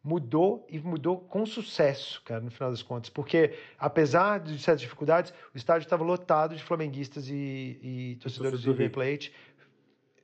[0.06, 5.34] Mudou e mudou com sucesso, cara, no final das contas, porque apesar de certas dificuldades,
[5.52, 9.34] o estádio estava lotado de flamenguistas e, e torcedores do River Plate.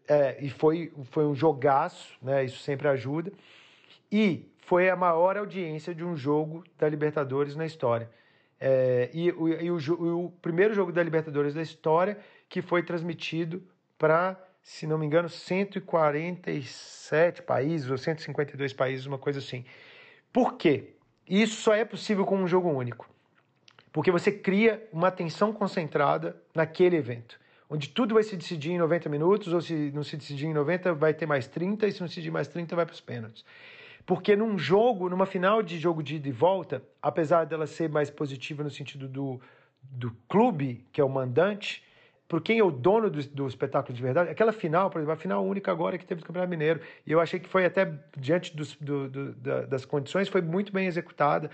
[0.07, 2.45] É, e foi, foi um jogaço, né?
[2.45, 3.31] Isso sempre ajuda.
[4.11, 8.07] E foi a maior audiência de um jogo da Libertadores na história.
[8.59, 13.63] É, e, o, e o, o, primeiro jogo da Libertadores da história que foi transmitido
[13.97, 19.63] para, se não me engano, 147 países ou 152 países, uma coisa assim.
[20.31, 20.93] Por quê?
[21.27, 23.09] Isso só é possível com um jogo único.
[23.91, 27.41] Porque você cria uma atenção concentrada naquele evento
[27.71, 30.93] onde tudo vai se decidir em 90 minutos, ou se não se decidir em 90,
[30.93, 33.45] vai ter mais 30, e se não se decidir mais 30, vai para os pênaltis.
[34.05, 38.09] Porque num jogo, numa final de jogo de ida e volta, apesar dela ser mais
[38.09, 39.39] positiva no sentido do,
[39.81, 41.81] do clube, que é o mandante,
[42.31, 45.17] por quem é o dono do, do, espetáculo de verdade, aquela final, por exemplo, a
[45.17, 48.55] final única agora que teve do Campeonato Mineiro, e eu achei que foi até, diante
[48.55, 49.33] dos, do, do,
[49.67, 51.51] das condições, foi muito bem executada,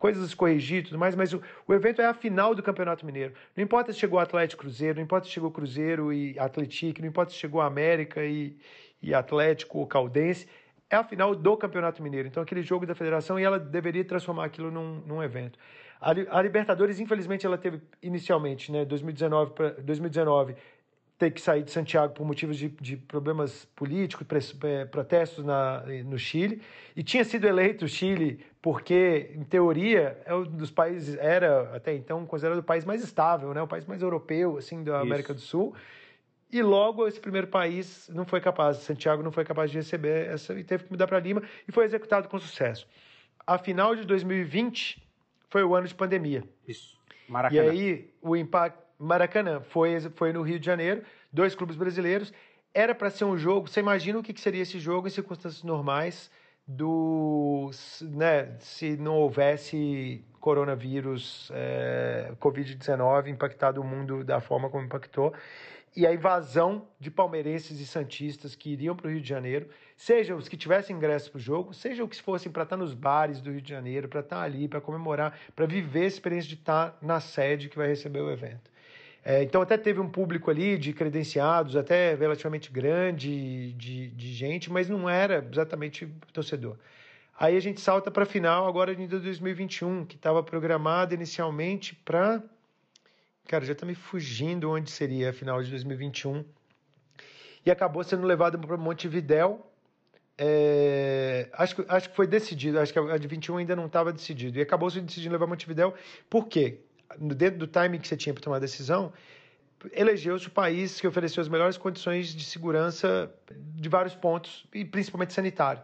[0.00, 3.34] coisas corrigidas e tudo mais, mas o, o, evento é a final do Campeonato Mineiro.
[3.56, 7.30] Não importa se chegou Atlético Cruzeiro, não importa se chegou Cruzeiro e Atlético, não importa
[7.30, 8.56] se chegou América e,
[9.00, 10.48] e Atlético ou Caldense,
[10.90, 12.26] é a final do Campeonato Mineiro.
[12.26, 15.56] Então, aquele jogo da federação, e ela deveria transformar aquilo num, num evento.
[16.00, 20.56] A, Libertadores, infelizmente, ela teve inicialmente, né, 2019 para 2019,
[21.18, 24.26] ter que sair de Santiago por motivos de, de problemas políticos,
[24.64, 26.62] é, protestos na, no Chile,
[26.96, 31.94] e tinha sido eleito o Chile porque, em teoria, é um dos países, era até
[31.94, 35.42] então considerado o país mais estável, né, o país mais europeu assim da América Isso.
[35.42, 35.74] do Sul.
[36.50, 40.58] E logo esse primeiro país não foi capaz, Santiago não foi capaz de receber essa
[40.58, 42.88] e teve que mudar para Lima e foi executado com sucesso.
[43.46, 45.09] A final de 2020
[45.50, 46.44] foi o ano de pandemia.
[46.66, 46.98] Isso.
[47.28, 47.62] Maracanã.
[47.64, 52.32] E aí o impacto Maracanã foi foi no Rio de Janeiro, dois clubes brasileiros.
[52.72, 53.66] Era para ser um jogo.
[53.66, 56.30] Você imagina o que seria esse jogo em circunstâncias normais
[56.66, 57.70] do,
[58.02, 65.34] né, se não houvesse coronavírus, é, Covid-19 impactado o mundo da forma como impactou
[65.96, 70.36] e a invasão de palmeirenses e santistas que iriam para o Rio de Janeiro, seja
[70.36, 73.40] os que tivessem ingresso para o jogo, seja os que fossem para estar nos bares
[73.40, 76.96] do Rio de Janeiro, para estar ali, para comemorar, para viver a experiência de estar
[77.02, 78.70] na sede que vai receber o evento.
[79.22, 84.72] É, então até teve um público ali de credenciados, até relativamente grande de, de gente,
[84.72, 86.76] mas não era exatamente torcedor.
[87.38, 92.42] Aí a gente salta para a final agora de 2021, que estava programada inicialmente para
[93.50, 96.44] Cara, já está me fugindo onde seria final de 2021.
[97.66, 99.66] E acabou sendo levado para Montevidéu.
[100.38, 104.12] É, acho, que, acho que foi decidido, acho que a de 21 ainda não estava
[104.12, 104.56] decidido.
[104.56, 105.92] E acabou se decidindo levar Montevidéu.
[106.30, 106.78] Por quê?
[107.18, 109.12] Dentro do timing que você tinha para tomar a decisão,
[109.92, 115.32] elegeu-se o país que ofereceu as melhores condições de segurança de vários pontos, e principalmente
[115.32, 115.82] sanitário.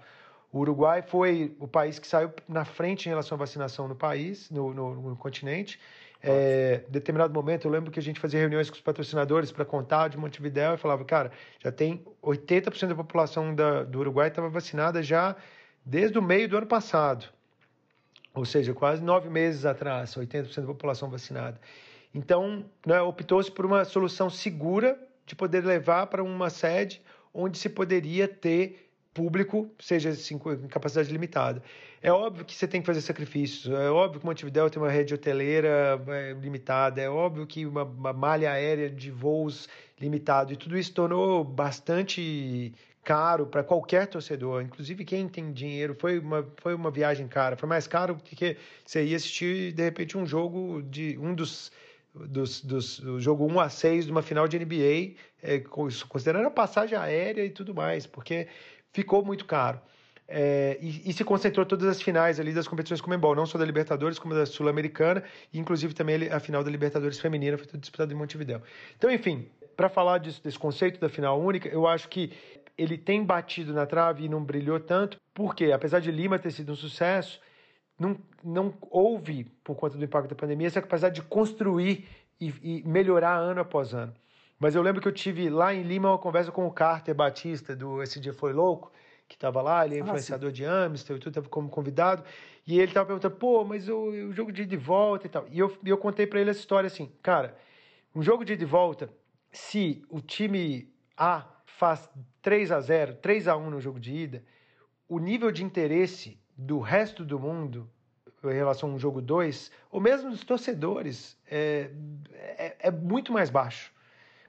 [0.52, 4.48] O Uruguai foi o país que saiu na frente em relação à vacinação no país,
[4.52, 5.80] no, no, no continente.
[6.28, 10.08] É, determinado momento, eu lembro que a gente fazia reuniões com os patrocinadores para contar
[10.08, 11.30] de Montevidéu e falava, cara,
[11.62, 15.36] já tem 80% da população da, do Uruguai estava vacinada já
[15.84, 17.26] desde o meio do ano passado.
[18.34, 21.60] Ou seja, quase nove meses atrás, 80% da população vacinada.
[22.12, 27.00] Então, né, optou-se por uma solução segura de poder levar para uma sede
[27.32, 28.86] onde se poderia ter
[29.16, 31.62] público, seja assim, com capacidade limitada.
[32.02, 35.14] É óbvio que você tem que fazer sacrifícios, é óbvio que Montevidéu tem uma rede
[35.14, 39.66] hoteleira é, limitada, é óbvio que uma, uma malha aérea de voos
[39.98, 45.96] limitado, e tudo isso tornou bastante caro para qualquer torcedor, inclusive quem tem dinheiro.
[45.98, 49.82] Foi uma, foi uma viagem cara, foi mais caro do que você ia assistir de
[49.82, 51.72] repente um jogo de um dos
[52.24, 55.60] dos, dos do jogo 1 a 6 de uma final de NBA, é,
[56.08, 58.48] considerando a passagem aérea e tudo mais, porque
[58.97, 59.78] ficou muito caro.
[60.26, 63.59] É, e, e, se concentrou todas as finais ali das competições com Comembol, não só
[63.59, 65.22] da Libertadores, como da Sul-Americana,
[65.53, 68.61] e inclusive também a final da Libertadores Feminina foi disputada em Montevideo.
[68.97, 72.32] Então, enfim, para falar disso, desse conceito da final única, eu acho que
[72.76, 76.72] ele tem batido na trave e não brilhou tanto, porque apesar de Lima ter sido
[76.72, 77.40] um sucesso,
[77.99, 82.09] não, não houve, por conta do impacto da pandemia, essa capacidade de construir
[82.40, 84.12] e, e melhorar ano após ano.
[84.59, 87.76] Mas eu lembro que eu tive lá em Lima uma conversa com o Carter Batista,
[87.76, 88.90] do Esse Dia Foi Louco,
[89.28, 92.24] que estava lá, ele é ah, influenciador ah, de Amstel e tudo, estava como convidado,
[92.66, 95.46] e ele estava perguntando, pô, mas o, o, jogo de ida e volta e tal.
[95.50, 97.57] E eu, eu contei para ele essa história assim, cara,
[98.14, 99.11] um jogo de ida e volta,
[99.52, 102.09] se o time A faz
[102.40, 104.44] 3 a 0 3 a 1 no jogo de ida,
[105.09, 107.90] o nível de interesse do resto do mundo
[108.44, 111.90] em relação a um jogo 2, ou mesmo dos torcedores, é,
[112.32, 113.92] é, é muito mais baixo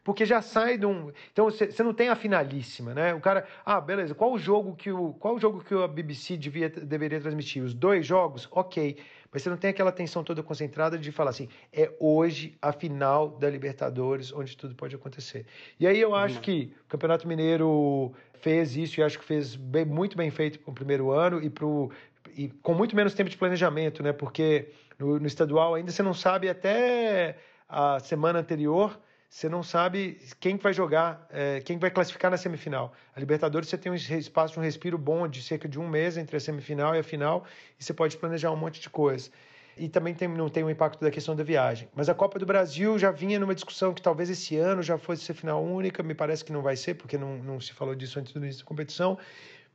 [0.08, 1.12] porque já sai de um.
[1.34, 3.14] Então você não tem a finalíssima, né?
[3.14, 6.38] O cara, ah, beleza, qual o jogo que o qual o jogo que a BBC
[6.38, 7.62] devia, deveria transmitir?
[7.62, 8.96] Os dois jogos, ok,
[9.30, 13.32] mas você não tem aquela atenção toda concentrada de falar assim, é hoje a final
[13.32, 15.46] da Libertadores, onde tudo pode acontecer.
[15.78, 16.42] E aí eu acho uhum.
[16.42, 20.72] que o Campeonato Mineiro fez isso e acho que fez bem, muito bem feito para
[20.72, 21.92] o primeiro ano e pro
[22.34, 24.14] e com muito menos tempo de planejamento, né?
[24.14, 27.36] Porque no, no estadual ainda você não sabe até
[27.68, 28.98] a semana anterior
[29.30, 32.94] você não sabe quem vai jogar, é, quem vai classificar na semifinal.
[33.16, 36.18] A Libertadores você tem um espaço de um respiro bom de cerca de um mês
[36.18, 37.46] entre a semifinal e a final
[37.80, 39.30] e você pode planejar um monte de coisa.
[39.76, 41.88] E também tem, não tem o impacto da questão da viagem.
[41.94, 45.24] Mas a Copa do Brasil já vinha numa discussão que talvez esse ano já fosse
[45.24, 48.18] ser final única, me parece que não vai ser, porque não, não se falou disso
[48.20, 49.20] antes do início da competição.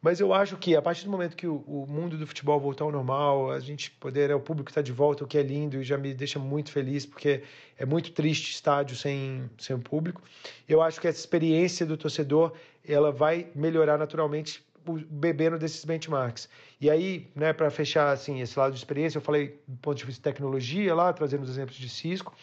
[0.03, 2.85] Mas eu acho que a partir do momento que o, o mundo do futebol voltar
[2.85, 5.81] ao normal, a gente poder, é, o público está de volta, o que é lindo
[5.81, 7.45] e já me deixa muito feliz, porque
[7.79, 10.21] é muito triste estádio sem, sem o público.
[10.69, 12.53] Eu acho que essa experiência do torcedor
[12.85, 14.65] ela vai melhorar naturalmente
[15.09, 16.49] bebendo desses benchmarks.
[16.81, 20.05] E aí, né, para fechar assim esse lado de experiência, eu falei do ponto de
[20.05, 22.35] vista de tecnologia lá, trazendo os exemplos de Cisco.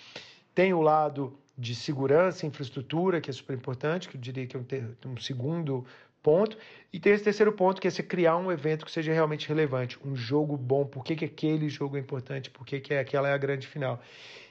[0.55, 4.59] Tem o lado de segurança, infraestrutura, que é super importante, que eu diria que é
[4.59, 5.85] um, um segundo
[6.21, 6.57] ponto.
[6.91, 9.99] E tem esse terceiro ponto, que é você criar um evento que seja realmente relevante,
[10.05, 13.33] um jogo bom, por que, que aquele jogo é importante, por que, que aquela é
[13.33, 14.01] a grande final.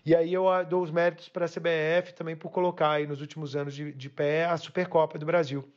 [0.07, 3.57] E aí eu dou os méritos para a CBF também por colocar aí nos últimos
[3.57, 5.69] anos de, de pé a Supercopa do Brasil,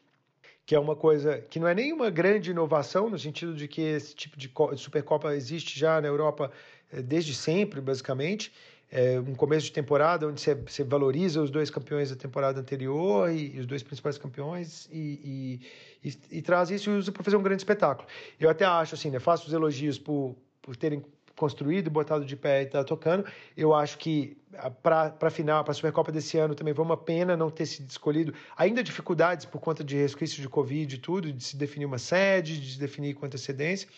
[0.66, 4.16] que é uma coisa que não é nenhuma grande inovação, no sentido de que esse
[4.16, 6.52] tipo de Supercopa existe já na Europa
[6.94, 8.54] eh, desde sempre, basicamente,
[8.92, 13.56] é, um começo de temporada onde você, valoriza os dois campeões da temporada anterior e,
[13.56, 15.60] e os dois principais campeões e,
[16.04, 18.06] e, e, e traz isso e usa para fazer um grande espetáculo.
[18.38, 21.02] Eu até acho assim, né, faço os elogios por, por terem
[21.42, 23.26] construído, botado de pé e tá tocando.
[23.58, 24.38] Eu acho que
[24.84, 27.89] para a final, para a Supercopa desse ano também foi uma pena não ter sido
[27.89, 28.32] escolhido.
[28.56, 32.62] Ainda dificuldades por conta de resquícios de Covid e tudo, de se definir uma sede,
[32.62, 33.89] de se definir com antecedência.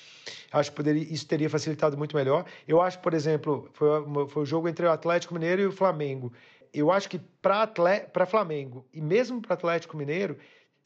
[0.53, 2.45] Acho que poderia, isso teria facilitado muito melhor.
[2.65, 3.89] Eu acho, por exemplo, foi,
[4.29, 6.31] foi o jogo entre o Atlético Mineiro e o Flamengo.
[6.73, 10.37] Eu acho que para Flamengo e mesmo para Atlético Mineiro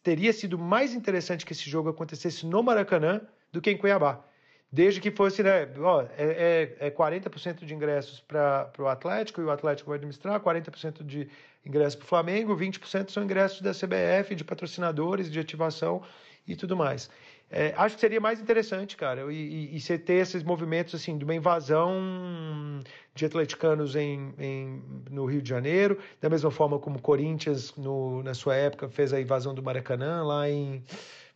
[0.01, 4.26] teria sido mais interessante que esse jogo acontecesse no Maracanã do que em Cuiabá
[4.71, 9.43] desde que fosse, né, ó, é, é, é 40% de ingressos para o Atlético, e
[9.43, 11.29] o Atlético vai administrar, 40% de
[11.65, 16.01] ingressos para o Flamengo, 20% são ingressos da CBF, de patrocinadores, de ativação
[16.45, 17.09] e tudo mais.
[17.49, 21.17] É, acho que seria mais interessante, cara, e, e, e você ter esses movimentos, assim,
[21.17, 22.81] de uma invasão
[23.15, 28.21] de atleticanos em, em, no Rio de Janeiro, da mesma forma como o Corinthians, no,
[28.21, 30.83] na sua época, fez a invasão do Maracanã, lá em...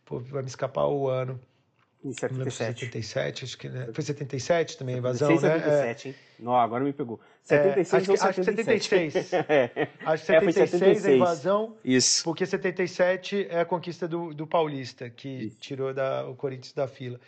[0.04, 1.40] Pô, vai me escapar o ano
[2.04, 2.80] em 77.
[2.80, 3.88] 77, acho que né?
[3.92, 5.70] foi 77 também a invasão, 76, né?
[5.70, 6.10] 77, é.
[6.10, 6.16] hein?
[6.38, 7.20] Não, agora me pegou.
[7.44, 9.32] 76 é, acho, que, acho que 76.
[9.32, 9.88] é.
[10.04, 11.76] Acho que 76, é, 76 a invasão.
[11.84, 12.24] Isso.
[12.24, 15.56] Porque 77 é a conquista do, do Paulista, que Isso.
[15.60, 17.20] tirou da, o Corinthians da fila.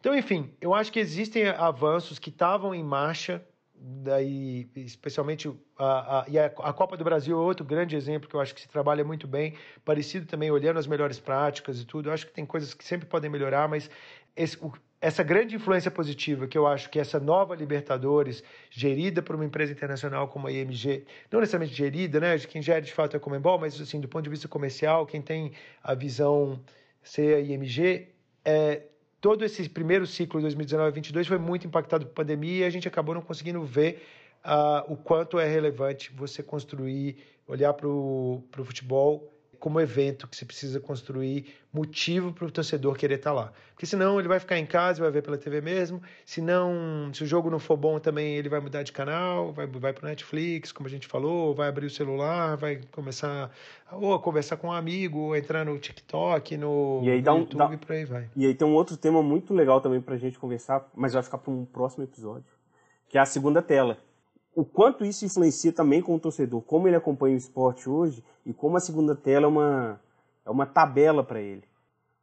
[0.00, 3.42] Então, enfim, eu acho que existem avanços que estavam em marcha,
[3.80, 5.48] daí especialmente
[5.78, 8.54] a, a, e a, a, Copa do Brasil é outro grande exemplo que eu acho
[8.54, 9.54] que se trabalha muito bem,
[9.84, 12.08] parecido também olhando as melhores práticas e tudo.
[12.08, 13.88] Eu acho que tem coisas que sempre podem melhorar, mas
[14.36, 19.36] esse, o, essa grande influência positiva que eu acho que essa nova Libertadores, gerida por
[19.36, 22.38] uma empresa internacional como a IMG, não necessariamente gerida, né?
[22.38, 25.22] Quem gera de fato é a Comembol, mas assim, do ponto de vista comercial, quem
[25.22, 25.52] tem
[25.82, 26.60] a visão
[27.02, 28.08] ser a IMG,
[28.44, 28.82] é,
[29.20, 33.22] todo esse primeiro ciclo 2019-22 foi muito impactado por pandemia e a gente acabou não
[33.22, 34.02] conseguindo ver
[34.44, 37.16] uh, o quanto é relevante você construir,
[37.46, 43.16] olhar para o futebol como evento que você precisa construir motivo para o torcedor querer
[43.16, 43.52] estar tá lá.
[43.74, 46.02] Porque senão ele vai ficar em casa, vai ver pela TV mesmo.
[46.24, 49.66] Se não, se o jogo não for bom também, ele vai mudar de canal, vai,
[49.66, 53.50] vai para o Netflix, como a gente falou, vai abrir o celular, vai começar
[53.92, 57.38] ou a conversar com um amigo, ou entrar no TikTok, no, e aí no um,
[57.40, 58.30] YouTube, dá, por aí vai.
[58.36, 61.22] E aí tem um outro tema muito legal também para a gente conversar, mas vai
[61.22, 62.52] ficar para um próximo episódio,
[63.08, 63.98] que é a segunda tela
[64.58, 68.54] o quanto isso influencia também com o torcedor, como ele acompanha o esporte hoje e
[68.54, 70.00] como a segunda tela é uma,
[70.46, 71.64] é uma tabela para ele.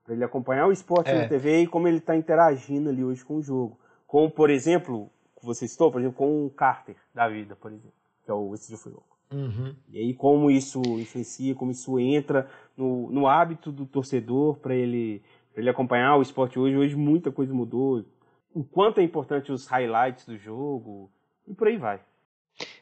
[0.04, 1.22] Para ele acompanhar o esporte é.
[1.22, 3.80] na TV e como ele está interagindo ali hoje com o jogo.
[4.08, 8.32] Como, por exemplo, você citou, por exemplo, com o Carter da vida, por exemplo, que
[8.32, 9.16] é o Esse Dia Foi Louco.
[9.32, 9.76] Uhum.
[9.88, 15.22] E aí como isso influencia, como isso entra no, no hábito do torcedor para ele,
[15.56, 16.76] ele acompanhar o esporte hoje.
[16.76, 18.04] Hoje muita coisa mudou.
[18.52, 21.12] O quanto é importante os highlights do jogo
[21.48, 22.02] e por aí vai.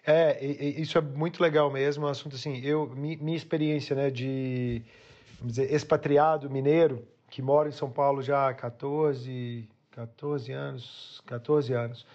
[0.06, 4.82] É, isso é muito legal mesmo, um assunto assim, eu, minha experiência, né, de,
[5.40, 11.74] vamos dizer, expatriado mineiro, que mora em São Paulo já há 14, 14 anos, 14
[11.74, 12.06] anos,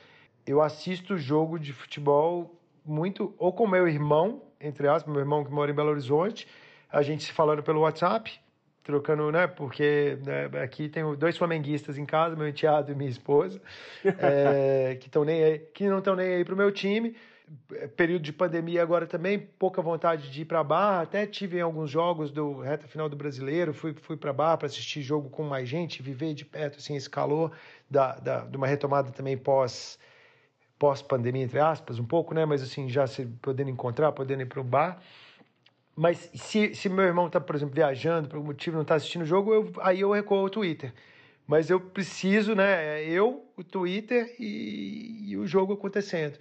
[0.46, 2.54] eu assisto jogo de futebol
[2.84, 6.46] muito, ou com meu irmão, entre aspas, meu irmão que mora em Belo Horizonte,
[6.90, 8.38] a gente se falando pelo WhatsApp,
[8.82, 9.46] trocando, né?
[9.46, 13.60] Porque né, aqui tenho dois flamenguistas em casa, meu enteado e minha esposa,
[14.04, 17.14] é, que, nem aí, que não estão nem aí pro meu time
[17.96, 21.02] período de pandemia agora também, pouca vontade de ir para Barra.
[21.02, 24.66] Até tive em alguns jogos do reta final do Brasileiro, fui, fui para Barra para
[24.66, 27.52] assistir jogo com mais gente, viver de perto assim, esse calor
[27.90, 29.98] da, da, de uma retomada também pós
[30.78, 32.44] pós pandemia entre aspas, um pouco, né?
[32.44, 35.00] Mas assim já se podendo encontrar, podendo ir para o bar.
[35.96, 39.22] Mas se, se meu irmão está, por exemplo, viajando por algum motivo não está assistindo
[39.22, 40.92] o jogo, eu, aí eu recuo ao Twitter.
[41.48, 43.00] Mas eu preciso, né?
[43.00, 46.38] É eu, o Twitter e, e o jogo acontecendo.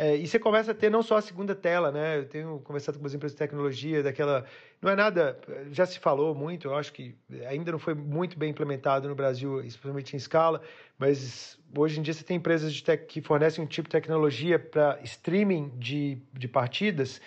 [0.00, 2.18] É, e você começa a ter não só a segunda tela, né?
[2.18, 4.44] Eu tenho conversado com as empresas de tecnologia, daquela.
[4.80, 5.36] Não é nada.
[5.72, 7.16] Já se falou muito, eu acho que
[7.48, 10.62] ainda não foi muito bem implementado no Brasil, especialmente em escala,
[10.96, 14.56] mas hoje em dia você tem empresas de tech, que fornecem um tipo de tecnologia
[14.56, 17.20] para streaming de, de partidas,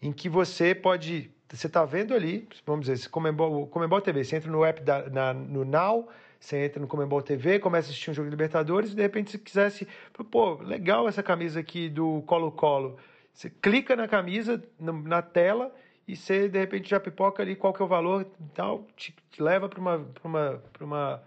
[0.00, 1.28] em que você pode.
[1.50, 5.34] Você está vendo ali, vamos dizer, Comembol, Comembol TV, você entra no app da, na,
[5.34, 6.08] no Now
[6.42, 9.30] você entra no Comembol TV, começa a assistir um jogo de Libertadores e de repente
[9.30, 9.86] se quisesse,
[10.28, 12.98] pô, legal essa camisa aqui do Colo-Colo.
[13.32, 15.72] Você clica na camisa, na tela,
[16.06, 19.14] e você de repente já pipoca ali qual que é o valor e tal, te,
[19.30, 21.22] te leva para uma, uma, uma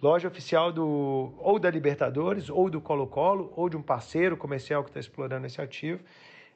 [0.00, 4.90] loja oficial do ou da Libertadores, ou do Colo-Colo, ou de um parceiro comercial que
[4.90, 6.00] está explorando esse ativo.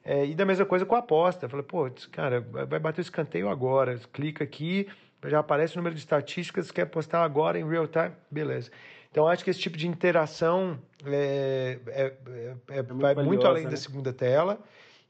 [0.05, 1.49] É, e da mesma coisa com a aposta.
[1.49, 3.99] Falei, pô, cara, vai bater o escanteio agora.
[4.13, 4.87] Clica aqui,
[5.29, 8.71] já aparece o número de estatísticas, quer postar agora em real time, beleza.
[9.11, 13.47] Então acho que esse tipo de interação é, é, é, é muito vai valiosa, muito
[13.47, 13.69] além né?
[13.69, 14.59] da segunda tela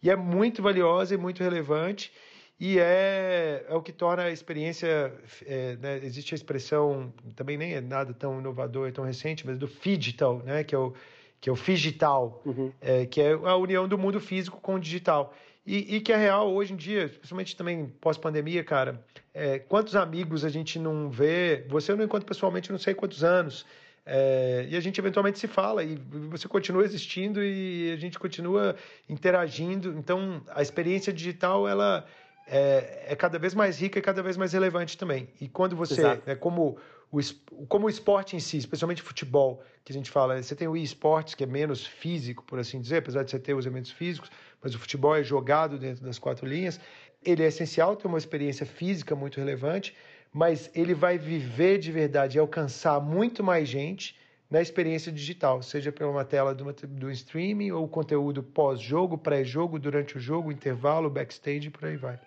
[0.02, 2.12] e é muito valiosa e muito relevante
[2.60, 5.14] e é, é o que torna a experiência.
[5.46, 9.68] É, né, existe a expressão, também nem é nada tão inovador, tão recente, mas do
[9.68, 10.94] digital, né, que é o
[11.42, 12.72] que é o digital, uhum.
[12.82, 15.32] é, que é a união do mundo físico com o digital.
[15.66, 19.04] E, e, que é real hoje em dia, principalmente também pós-pandemia, cara.
[19.34, 21.66] É, quantos amigos a gente não vê?
[21.70, 23.66] Você eu não encontro pessoalmente não sei quantos anos.
[24.06, 25.96] É, e a gente eventualmente se fala e
[26.30, 28.76] você continua existindo e a gente continua
[29.10, 29.96] interagindo.
[29.98, 32.06] Então, a experiência digital ela
[32.48, 35.28] é, é cada vez mais rica e cada vez mais relevante também.
[35.42, 36.78] E quando você, é como
[37.12, 40.76] o, como o esporte em si, especialmente futebol, que a gente fala, você tem o
[40.76, 44.30] e-sports, que é menos físico, por assim dizer, apesar de você ter os elementos físicos,
[44.66, 46.80] mas o futebol é jogado dentro das quatro linhas.
[47.24, 49.96] Ele é essencial ter uma experiência física muito relevante,
[50.34, 55.92] mas ele vai viver de verdade e alcançar muito mais gente na experiência digital, seja
[55.92, 61.70] pela uma tela do, do streaming ou conteúdo pós-jogo, pré-jogo, durante o jogo, intervalo, backstage,
[61.70, 62.20] por aí vai.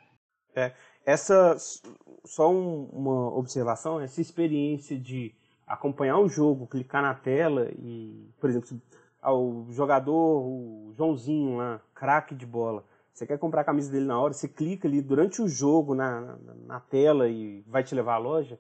[0.55, 0.73] É,
[1.05, 1.57] essa
[2.25, 5.35] só um, uma observação, essa experiência de
[5.67, 8.81] acompanhar o jogo, clicar na tela e, por exemplo,
[9.21, 12.85] ao jogador, o Joãozinho lá, craque de bola.
[13.13, 16.21] Você quer comprar a camisa dele na hora, você clica ali durante o jogo na,
[16.21, 18.59] na, na tela e vai te levar à loja.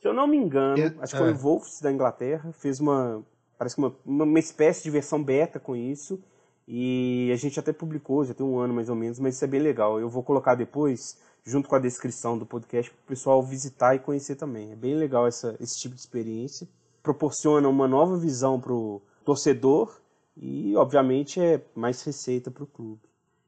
[0.00, 1.32] Se eu não me engano, eu, acho que foi é.
[1.32, 3.22] o Wolves da Inglaterra, fez uma,
[3.58, 6.18] parece uma, uma, uma espécie de versão beta com isso.
[6.66, 9.48] E a gente até publicou, já tem um ano mais ou menos, mas isso é
[9.48, 10.00] bem legal.
[10.00, 13.98] Eu vou colocar depois, junto com a descrição do podcast, para o pessoal visitar e
[13.98, 14.72] conhecer também.
[14.72, 16.68] É bem legal essa, esse tipo de experiência.
[17.02, 20.00] Proporciona uma nova visão para o torcedor
[20.36, 23.00] e, obviamente, é mais receita para o clube.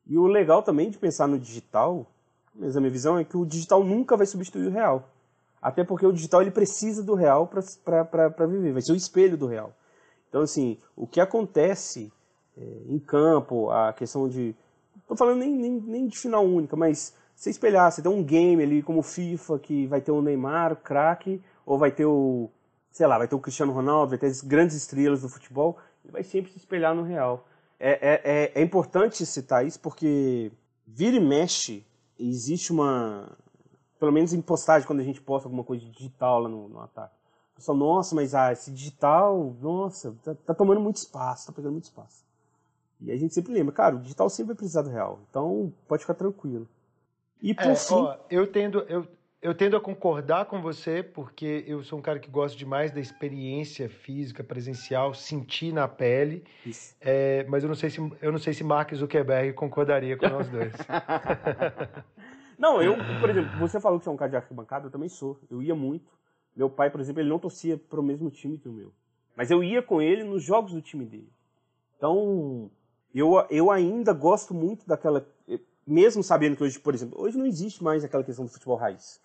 [0.07, 2.07] E o legal também de pensar no digital,
[2.55, 5.09] mas a minha visão é que o digital nunca vai substituir o real.
[5.61, 9.47] Até porque o digital ele precisa do real para viver, vai ser o espelho do
[9.47, 9.75] real.
[10.29, 12.13] Então, assim, o que acontece
[12.57, 14.55] é, em campo, a questão de.
[14.97, 18.63] Estou falando nem, nem, nem de final única, mas você espelhar, você tem um game
[18.63, 22.51] ali como FIFA que vai ter o Neymar, o craque, ou vai ter o,
[22.93, 26.13] sei lá, vai ter o Cristiano Ronaldo, vai ter as grandes estrelas do futebol, ele
[26.13, 27.47] vai sempre se espelhar no real.
[27.81, 30.53] É, é, é, é importante citar isso porque
[30.87, 31.85] vira e mexe,
[32.19, 33.37] existe uma,
[33.99, 37.15] pelo menos em postagem, quando a gente posta alguma coisa digital lá no, no ataque.
[37.53, 41.73] O pessoal, nossa, mas ah, esse digital, nossa, tá, tá tomando muito espaço, tá pegando
[41.73, 42.25] muito espaço.
[43.01, 45.21] E a gente sempre lembra, cara, o digital sempre vai precisar do real.
[45.29, 46.69] Então, pode ficar tranquilo.
[47.41, 47.95] E por é, fim.
[47.95, 49.07] Ó, eu, tendo, eu,
[49.43, 53.01] eu tendo a concordar com você, porque eu sou um cara que gosta demais da
[53.01, 56.45] experiência física, presencial, sentir na pele.
[57.01, 60.49] É, mas eu não sei se eu não sei se Mark Zuckerberg concordaria com nós
[60.49, 60.73] dois.
[62.57, 65.09] não, eu, por exemplo, você falou que você é um cara de arquibancada, eu também
[65.09, 65.41] sou.
[65.51, 66.13] Eu ia muito.
[66.55, 68.93] Meu pai, por exemplo, ele não torcia para o mesmo time que o meu.
[69.37, 71.33] Mas eu ia com ele nos jogos do time dele.
[71.97, 72.71] Então,
[73.13, 75.27] eu, eu ainda gosto muito daquela
[75.87, 79.21] mesmo sabendo que hoje, por exemplo, hoje não existe mais aquela questão do futebol raiz.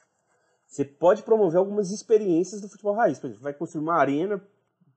[0.68, 3.18] Você pode promover algumas experiências do futebol raiz.
[3.18, 4.42] Por exemplo, vai construir uma arena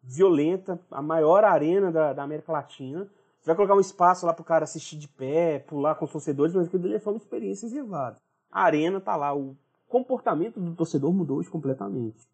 [0.02, 3.08] violenta, a maior arena da, da América Latina.
[3.38, 6.12] Você vai colocar um espaço lá para o cara assistir de pé, pular com os
[6.12, 8.16] torcedores, mas aquilo é só uma experiência reservada.
[8.50, 9.56] A arena tá lá, o
[9.88, 12.28] comportamento do torcedor mudou hoje completamente.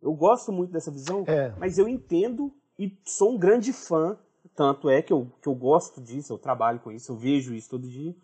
[0.00, 1.54] Eu gosto muito dessa visão, é.
[1.58, 4.18] mas eu entendo e sou um grande fã,
[4.54, 7.70] tanto é que eu, que eu gosto disso, eu trabalho com isso, eu vejo isso
[7.70, 8.14] todo dia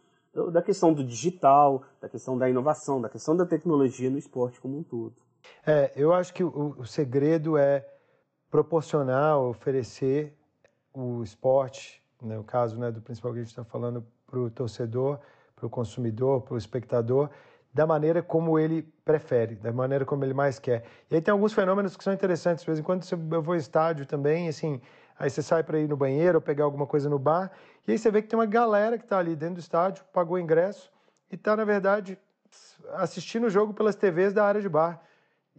[0.53, 4.79] da questão do digital, da questão da inovação, da questão da tecnologia no esporte como
[4.79, 5.15] um todo.
[5.67, 7.87] É, eu acho que o, o segredo é
[8.51, 10.37] proporcionar, oferecer
[10.93, 14.51] o esporte, no né, caso né, do principal que a gente está falando, para o
[14.51, 15.19] torcedor,
[15.55, 17.31] para o consumidor, para o espectador,
[17.73, 20.85] da maneira como ele prefere, da maneira como ele mais quer.
[21.11, 22.65] E aí tem alguns fenômenos que são interessantes.
[22.65, 24.81] De vez em quando eu vou ao estádio também, assim,
[25.19, 27.51] aí você sai para ir no banheiro ou pegar alguma coisa no bar,
[27.87, 30.39] e aí você vê que tem uma galera que está ali dentro do estádio, pagou
[30.39, 30.93] ingresso
[31.31, 32.19] e está, na verdade,
[32.95, 35.03] assistindo o jogo pelas TVs da área de bar.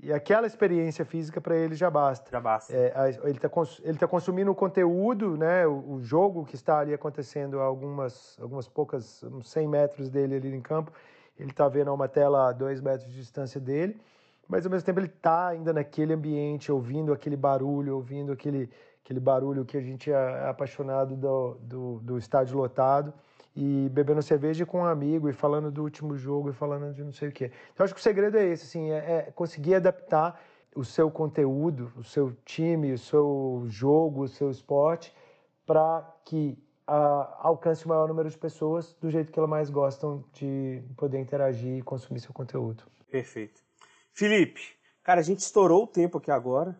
[0.02, 2.32] E aquela experiência física para ele já basta.
[2.32, 2.74] Já basta.
[2.74, 3.50] É, ele está
[3.84, 8.38] ele tá consumindo o conteúdo, né, o, o, jogo que está ali acontecendo a algumas,
[8.40, 10.92] algumas poucas, uns 100 metros dele ali em campo.
[11.38, 14.00] Ele está vendo uma tela a dois metros de distância dele,
[14.48, 18.70] mas ao mesmo tempo ele está ainda naquele ambiente, ouvindo aquele barulho, ouvindo aquele,
[19.04, 23.14] aquele barulho que a gente é apaixonado do, do, do estádio lotado
[23.56, 27.12] e bebendo cerveja com um amigo e falando do último jogo e falando de não
[27.12, 27.52] sei o quê.
[27.74, 30.40] Então acho que o segredo é esse, assim, é, é conseguir adaptar
[30.76, 35.14] o seu conteúdo, o seu time, o seu jogo, o seu esporte
[35.66, 36.58] para que
[37.40, 41.78] alcance o maior número de pessoas do jeito que elas mais gostam de poder interagir
[41.78, 42.84] e consumir seu conteúdo.
[43.12, 43.62] Perfeito.
[44.12, 44.62] Felipe,
[45.04, 46.76] cara, a gente estourou o tempo aqui agora.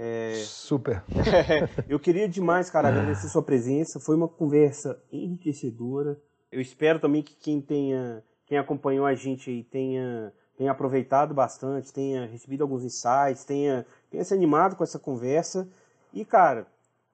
[0.00, 0.34] É...
[0.44, 1.02] Super.
[1.88, 3.98] eu queria demais, cara, agradecer sua presença.
[3.98, 6.16] Foi uma conversa enriquecedora.
[6.52, 11.92] Eu espero também que quem tenha, quem acompanhou a gente aí tenha, tenha aproveitado bastante,
[11.92, 15.68] tenha recebido alguns insights, tenha, tenha se animado com essa conversa.
[16.14, 16.68] E, cara,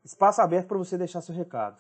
[0.05, 1.78] espaço aberto para você deixar seu recado.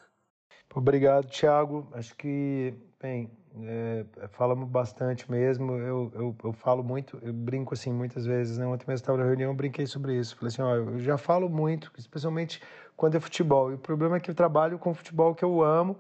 [0.74, 1.86] Obrigado, Thiago.
[1.92, 3.30] Acho que, bem,
[3.62, 5.72] é, falamos bastante mesmo.
[5.72, 8.58] Eu, eu, eu, falo muito, eu brinco assim muitas vezes.
[8.58, 8.66] Né?
[8.66, 10.36] Ontem mesmo estava na reunião, eu brinquei sobre isso.
[10.36, 12.60] Falei assim: ó, eu já falo muito, especialmente
[12.96, 13.70] quando é futebol.
[13.70, 15.98] E o problema é que eu trabalho com futebol que eu amo,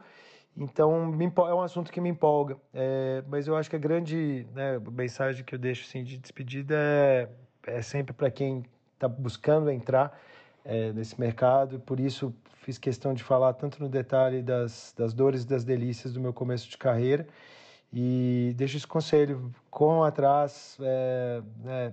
[0.56, 1.14] então
[1.48, 2.56] é um assunto que me empolga.
[2.72, 6.74] É, mas eu acho que a grande né, mensagem que eu deixo assim, de despedida
[6.76, 7.28] é,
[7.66, 10.18] é sempre para quem está buscando entrar
[10.64, 11.76] é, nesse mercado.
[11.76, 12.34] E por isso
[12.64, 16.32] fiz questão de falar tanto no detalhe das, das dores e das delícias do meu
[16.32, 17.26] começo de carreira.
[17.92, 20.78] E deixo esse conselho, com atrás.
[20.80, 21.42] É,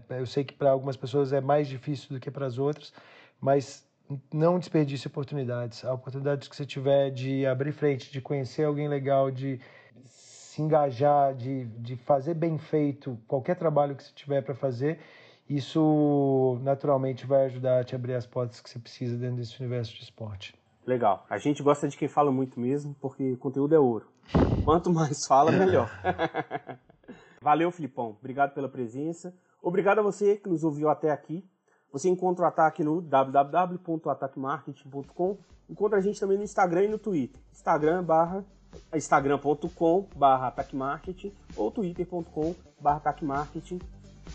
[0.10, 2.94] é, eu sei que para algumas pessoas é mais difícil do que para as outras,
[3.40, 3.86] mas
[4.34, 5.84] não desperdice oportunidades.
[5.84, 9.60] A oportunidade que você tiver de abrir frente, de conhecer alguém legal, de
[10.06, 15.00] se engajar, de, de fazer bem feito qualquer trabalho que você tiver para fazer,
[15.50, 19.94] isso naturalmente vai ajudar a te abrir as portas que você precisa dentro desse universo
[19.96, 20.61] de esporte.
[20.86, 21.26] Legal.
[21.30, 24.08] A gente gosta de quem fala muito mesmo, porque conteúdo é ouro.
[24.64, 25.90] Quanto mais fala, melhor.
[27.42, 28.16] Valeu, Filipão.
[28.20, 29.34] Obrigado pela presença.
[29.62, 31.46] Obrigado a você que nos ouviu até aqui.
[31.92, 35.38] Você encontra o Ataque no www.ataquemarketing.com.
[35.70, 37.40] Encontra a gente também no Instagram e no Twitter.
[37.52, 38.44] Instagram barra
[38.94, 43.80] instagram.com barra ataquemarketing ou twitter.com barra ataquemarketing.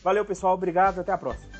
[0.03, 0.55] Valeu, pessoal.
[0.55, 1.01] Obrigado.
[1.01, 1.56] Até a próxima.